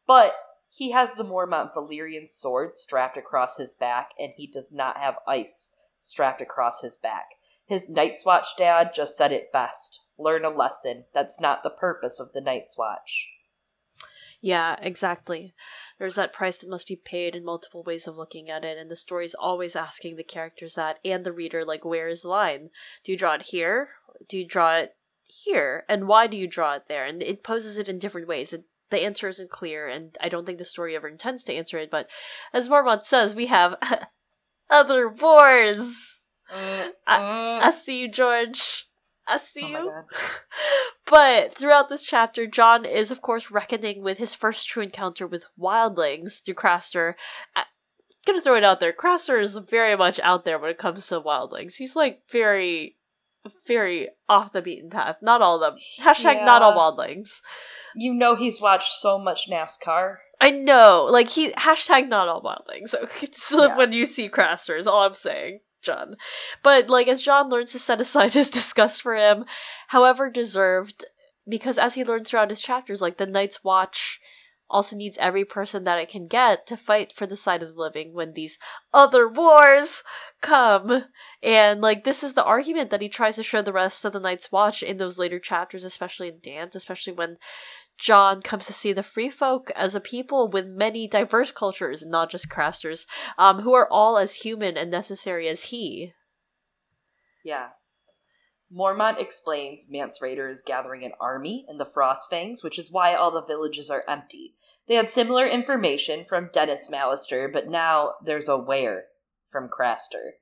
[0.05, 0.35] But
[0.69, 5.15] he has the Mormont Valyrian sword strapped across his back, and he does not have
[5.27, 7.25] ice strapped across his back.
[7.65, 11.05] His Night's Watch dad just said it best learn a lesson.
[11.13, 13.29] That's not the purpose of the Night's Watch.
[14.41, 15.53] Yeah, exactly.
[15.97, 18.89] There's that price that must be paid in multiple ways of looking at it, and
[18.89, 22.69] the story's always asking the characters that and the reader, like, where is the line?
[23.03, 23.89] Do you draw it here?
[24.29, 24.95] Do you draw it
[25.27, 25.83] here?
[25.89, 27.05] And why do you draw it there?
[27.05, 28.53] And it poses it in different ways.
[28.53, 31.77] It, the answer isn't clear, and I don't think the story ever intends to answer
[31.77, 32.07] it, but
[32.53, 33.75] as Mormont says, we have
[34.69, 36.23] other wars!
[36.51, 38.88] Uh, I, uh, I see you, George.
[39.29, 39.91] I see oh you.
[41.05, 45.45] But throughout this chapter, Jon is, of course, reckoning with his first true encounter with
[45.59, 47.15] wildlings through Craster.
[47.55, 47.65] I'm
[48.27, 48.93] gonna throw it out there.
[48.93, 51.77] Craster is very much out there when it comes to wildlings.
[51.77, 52.97] He's like very,
[53.65, 55.17] very off the beaten path.
[55.21, 55.79] Not all of them.
[55.99, 56.77] Hashtag not all Yeah.
[56.77, 57.39] wildlings.
[57.95, 60.17] You know he's watched so much NASCAR.
[60.39, 61.07] I know.
[61.09, 61.51] Like, he.
[61.53, 62.89] Hashtag not all wildlings.
[62.95, 63.75] So it's Yeah.
[63.75, 65.61] when you see Craster, is all I'm saying.
[65.81, 66.13] Jon.
[66.63, 69.45] But like as Jon learns to set aside his disgust for him,
[69.87, 71.05] however deserved,
[71.47, 74.19] because as he learns throughout his chapters, like the Night's Watch
[74.69, 77.81] also needs every person that it can get to fight for the side of the
[77.81, 78.59] living when these
[78.93, 80.03] other wars
[80.41, 81.05] come.
[81.41, 84.19] And like this is the argument that he tries to show the rest of the
[84.19, 87.37] Night's Watch in those later chapters, especially in Dance, especially when
[87.99, 92.29] Jon comes to see the free folk as a people with many diverse cultures, not
[92.29, 93.05] just Crasters,
[93.37, 96.13] um, who are all as human and necessary as he.
[97.43, 97.69] Yeah.
[98.73, 103.31] Mormont explains Mance Rayder is gathering an army in the Frostfangs, which is why all
[103.31, 104.55] the villages are empty.
[104.87, 109.05] They had similar information from Denys Mallister, but now there's a where
[109.51, 110.33] from Craster.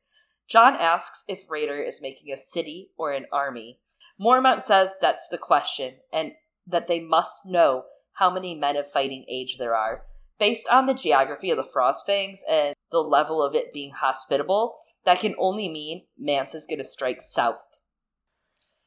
[0.48, 3.80] Jon asks if Rayder is making a city or an army.
[4.20, 6.34] Mormont says that's the question, and
[6.68, 7.84] that they must know
[8.14, 10.04] how many men of fighting age there are.
[10.40, 15.20] Based on the geography of the Frostfangs and the level of it being hospitable, that
[15.20, 17.80] can only mean Mance is going to strike south.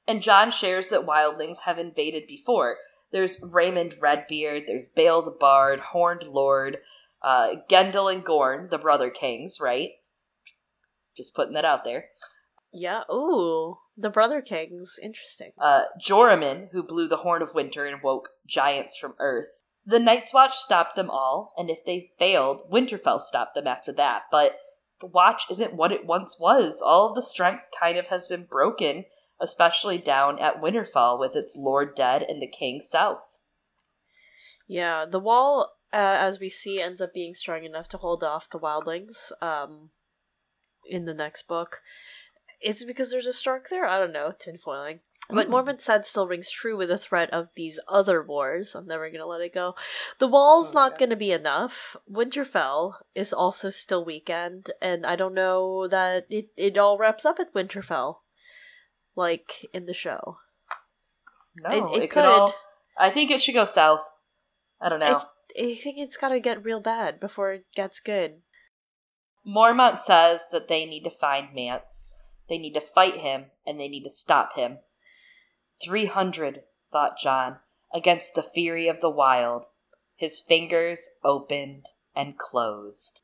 [0.06, 2.76] And Jon shares that wildlings have invaded before.
[3.12, 6.78] There's Raymond Redbeard, there's Bale the Bard, Horned Lord,
[7.22, 9.90] uh, Gendel and Gorn, the brother kings, right?
[11.16, 12.06] Just putting that out there.
[12.72, 13.02] Yeah.
[13.12, 14.98] Ooh, the Brother Kings.
[15.02, 15.52] Interesting.
[15.58, 19.62] Uh, Joramun, who blew the horn of winter and woke giants from Earth.
[19.84, 24.24] The Night's Watch stopped them all, and if they failed, Winterfell stopped them after that.
[24.30, 24.58] But
[25.00, 26.82] the Watch isn't what it once was.
[26.84, 29.06] All of the strength kind of has been broken,
[29.40, 33.40] especially down at Winterfell with its Lord dead and the King south.
[34.68, 38.50] Yeah, the wall, uh, as we see, ends up being strong enough to hold off
[38.50, 39.32] the wildlings.
[39.42, 39.90] Um,
[40.86, 41.80] in the next book,
[42.62, 43.86] is it because there's a Stark there?
[43.86, 44.30] I don't know.
[44.30, 45.00] Tinfoiling.
[45.32, 45.52] But Mm.
[45.52, 48.74] Mormont said still rings true with the threat of these other wars.
[48.74, 49.76] I'm never gonna let it go.
[50.18, 50.98] The wall's Oh not God.
[51.00, 51.96] gonna be enough.
[52.10, 57.38] Winterfell is also still weekend, and I don't know that it, it all wraps up
[57.38, 58.16] at Winterfell,
[59.14, 60.38] like in the show.
[61.62, 62.24] No, It- it, it could.
[62.24, 62.24] could.
[62.24, 62.54] all.
[62.98, 64.12] I think it should go south.
[64.80, 65.22] I don't know.
[65.56, 68.42] I, I think it's gotta get real bad before it gets good.
[69.46, 72.12] Mormont says that they need to find Mance.
[72.50, 74.78] They need to fight him, and they need to stop him.
[75.82, 77.58] Three hundred, thought John,
[77.94, 79.66] against the fury of the wild.
[80.16, 83.22] His fingers opened and closed.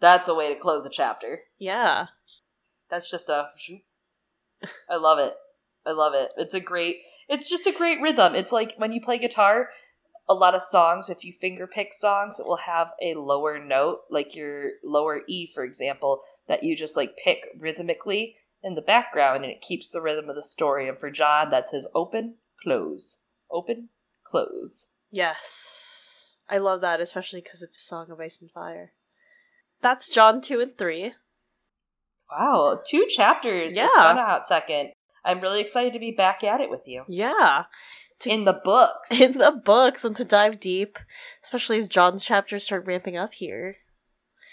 [0.00, 1.40] That's a way to close a chapter.
[1.58, 2.06] Yeah.
[2.90, 3.50] That's just a.
[4.90, 5.34] I love it.
[5.84, 6.32] I love it.
[6.38, 6.96] It's a great.
[7.28, 8.34] It's just a great rhythm.
[8.34, 9.68] It's like when you play guitar,
[10.28, 14.00] a lot of songs, if you finger pick songs, it will have a lower note,
[14.10, 19.44] like your lower E, for example, that you just like pick rhythmically in the background
[19.44, 20.88] and it keeps the rhythm of the story.
[20.88, 23.88] And for Jon, that's his open, close, open,
[24.24, 24.92] close.
[25.10, 26.36] Yes.
[26.48, 28.92] I love that, especially because it's a song of ice and fire.
[29.80, 31.12] That's Jon 2 and 3.
[32.30, 33.74] Wow, two chapters.
[33.74, 33.86] Yeah.
[33.86, 34.90] It's a hot second.
[35.24, 37.04] I'm really excited to be back at it with you.
[37.08, 37.64] Yeah.
[38.20, 39.10] To- In the books.
[39.20, 40.98] In the books and to dive deep,
[41.42, 43.74] especially as Jon's chapters start ramping up here.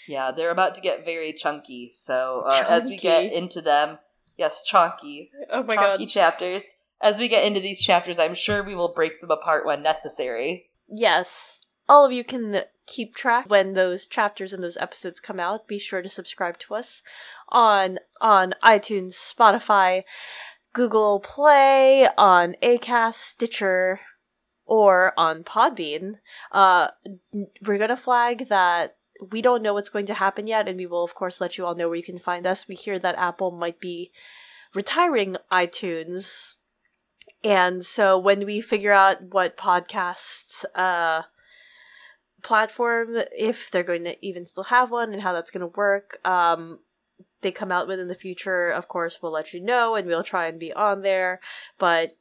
[0.10, 1.92] Yeah, they're about to get very chunky.
[1.94, 4.00] So uh, as we get into them,
[4.38, 6.64] yes, chunky, Oh my chunky chapters.
[7.00, 10.72] As we get into these chapters, I'm sure we will break them apart when necessary.
[10.88, 11.60] Yes.
[11.88, 15.68] All of you can keep track when those chapters and those episodes come out.
[15.68, 17.04] Be sure to subscribe to us
[17.50, 20.02] on on iTunes, Spotify,
[20.74, 24.00] Google Play, on Acast, Stitcher,
[24.66, 26.16] or on Podbean.
[26.52, 26.88] Uh,
[27.62, 28.96] we're gonna flag that
[29.32, 31.66] we don't know what's going to happen yet, and we will of course let you
[31.66, 32.68] all know where you can find us.
[32.68, 34.12] We hear that Apple might be
[34.74, 36.56] retiring iTunes.
[37.44, 41.24] And so when we figure out what podcasts uh
[42.42, 46.26] platform if they're going to even still have one and how that's going to work
[46.26, 46.80] um
[47.42, 50.24] they come out with in the future, of course, we'll let you know and we'll
[50.24, 51.40] try and be on there.
[51.78, 52.14] But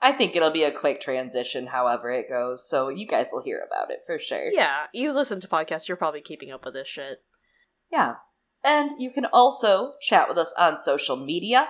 [0.00, 2.68] I think it'll be a quick transition, however it goes.
[2.68, 4.50] So you guys will hear about it for sure.
[4.52, 7.22] yeah, you listen to podcasts, you're probably keeping up with this shit.
[7.90, 8.14] Yeah.
[8.64, 11.68] And you can also chat with us on social media.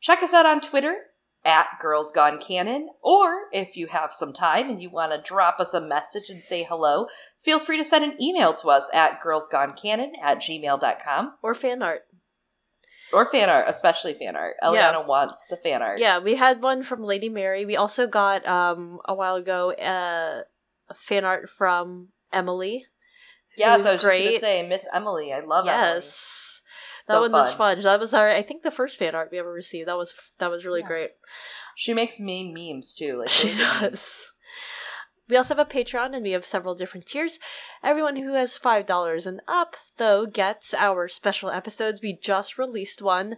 [0.00, 0.96] Check us out on Twitter
[1.44, 5.60] at Girls Gone Canon, or if you have some time and you want to drop
[5.60, 7.06] us a message and say hello,
[7.42, 11.34] feel free to send an email to us at girlsgonecanon at gmail.com.
[11.42, 12.02] Or fan art.
[13.14, 14.56] Or fan art, especially fan art.
[14.62, 15.06] Eliana Yeah.
[15.06, 15.98] wants the fan art.
[16.00, 17.64] Yeah, we had one from Lady Mary.
[17.64, 20.42] We also got um a while ago uh,
[20.88, 22.86] a fan art from Emily.
[23.56, 24.32] Yeah, so I was just great.
[24.32, 25.32] to say, Miss Emily.
[25.32, 25.94] I love Emily.
[25.94, 26.62] yes.
[27.06, 27.76] That So one was fun.
[27.76, 27.80] fun.
[27.84, 29.88] That was our I think the first fan art we ever received.
[29.88, 30.86] That was that was really Yeah.
[30.88, 31.10] great.
[31.76, 33.18] She makes mean memes too.
[33.18, 33.80] Like She does.
[33.82, 34.32] memes.
[35.28, 37.38] We also have a Patreon and we have several different tiers.
[37.82, 42.02] Everyone who has $5 and up, though, gets our special episodes.
[42.02, 43.36] We just released one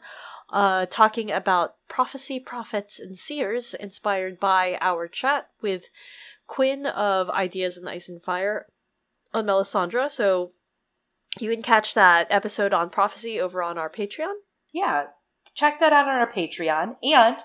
[0.50, 5.88] uh, talking about prophecy, prophets, and seers, inspired by our chat with
[6.46, 8.66] Quinn of Ideas in Ice and Fire
[9.32, 10.10] on Melisandre.
[10.10, 10.50] So
[11.38, 14.34] you can catch that episode on prophecy over on our Patreon.
[14.72, 15.06] yeah,
[15.56, 16.96] check that out on our Patreon.
[17.02, 17.36] And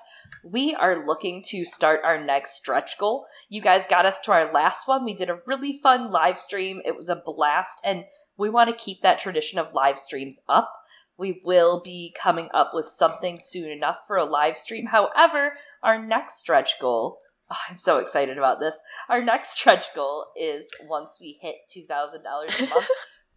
[0.44, 3.26] we are looking to start our next stretch goal.
[3.50, 5.06] You guys got us to our last one.
[5.06, 6.82] We did a really fun live stream.
[6.86, 8.06] It was a blast, and
[8.38, 10.72] we want to keep that tradition of live streams up.
[11.18, 14.88] We will be coming up with something soon enough for a live stream.
[14.88, 17.20] However, our next stretch goal,
[17.50, 18.80] oh, I'm so excited about this.
[19.10, 22.88] Our next stretch goal is once we hit $2,000 a month,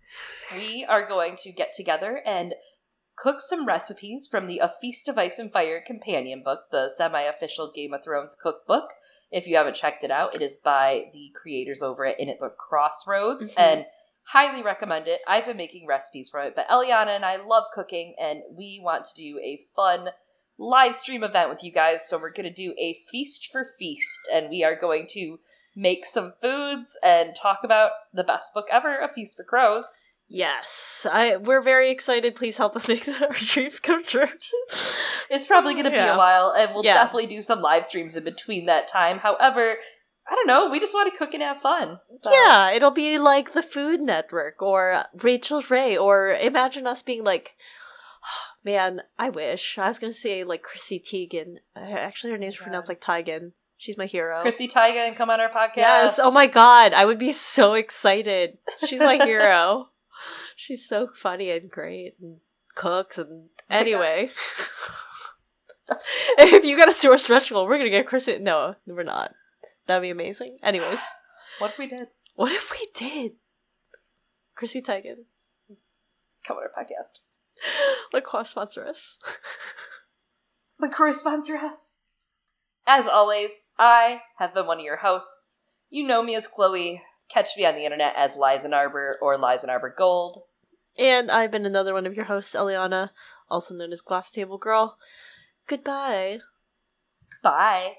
[0.57, 2.55] we are going to get together and
[3.17, 7.23] cook some recipes from the A Feast of Ice and Fire companion book, the semi
[7.23, 8.91] official Game of Thrones cookbook.
[9.31, 12.39] If you haven't checked it out, it is by the creators over at Inn at
[12.39, 13.59] the Crossroads Mhm.
[13.59, 13.87] and
[14.29, 15.21] highly recommend it.
[15.27, 19.05] I've been making recipes from it, but Eliana and I love cooking and we want
[19.07, 20.11] to do a fun
[20.57, 22.09] live stream event with you guys.
[22.09, 25.41] So we're going to do a feast for feast and we are going to
[25.75, 29.99] make some foods and talk about the best book ever, A Feast for Crows.
[30.37, 32.35] Yes, I we're very excited.
[32.35, 34.27] Please help us make our dreams come true.
[35.31, 36.15] It's probably going to be Yeah.
[36.15, 36.95] a while, and we'll Yeah.
[36.95, 39.19] definitely do some live streams in between that time.
[39.21, 39.77] However,
[40.29, 40.69] I don't know.
[40.69, 41.99] We just want to cook and have fun.
[42.11, 42.31] So.
[42.33, 47.57] Yeah, it'll be like the Food Network or Rachael Ray, or imagine us being like,
[48.65, 49.79] man, I wish.
[49.79, 51.57] I was gonna say like Chrissy Teigen.
[51.77, 52.65] Actually, her name's God.
[52.65, 53.53] pronounced like Teigen.
[53.77, 54.43] She's my hero.
[54.43, 55.77] Chrissy Taiga and come on our podcast.
[55.77, 56.19] Yes.
[56.21, 58.59] Oh my god, I would be so excited.
[58.87, 59.89] She's my hero.
[60.57, 62.39] She's so funny and great and
[62.75, 64.31] cooks and anyway.
[66.39, 68.39] if you got a store stretch goal, we're gonna get Chrissy.
[68.39, 69.35] No, we're not.
[69.87, 70.59] That'd be amazing.
[70.63, 71.01] Anyways,
[71.59, 72.09] What if we did?
[72.35, 73.33] what if we did?
[74.57, 75.25] Chrissy Teigen.
[76.47, 77.21] Come on our podcast.
[78.13, 79.19] LaCroix sponsor us.
[80.81, 81.97] LaCroix sponsor us.
[82.87, 85.61] As always, I have been one of your hosts.
[85.89, 87.03] You know me as Chloe.
[87.29, 90.43] Catch me on the internet as Liza Arbor or Liza Arbor Gold.
[90.99, 93.11] and I've been another one of your hosts, Eliana,
[93.51, 94.97] also known as Glass Table Girl.
[95.67, 96.39] Goodbye.
[97.43, 97.95] Bye.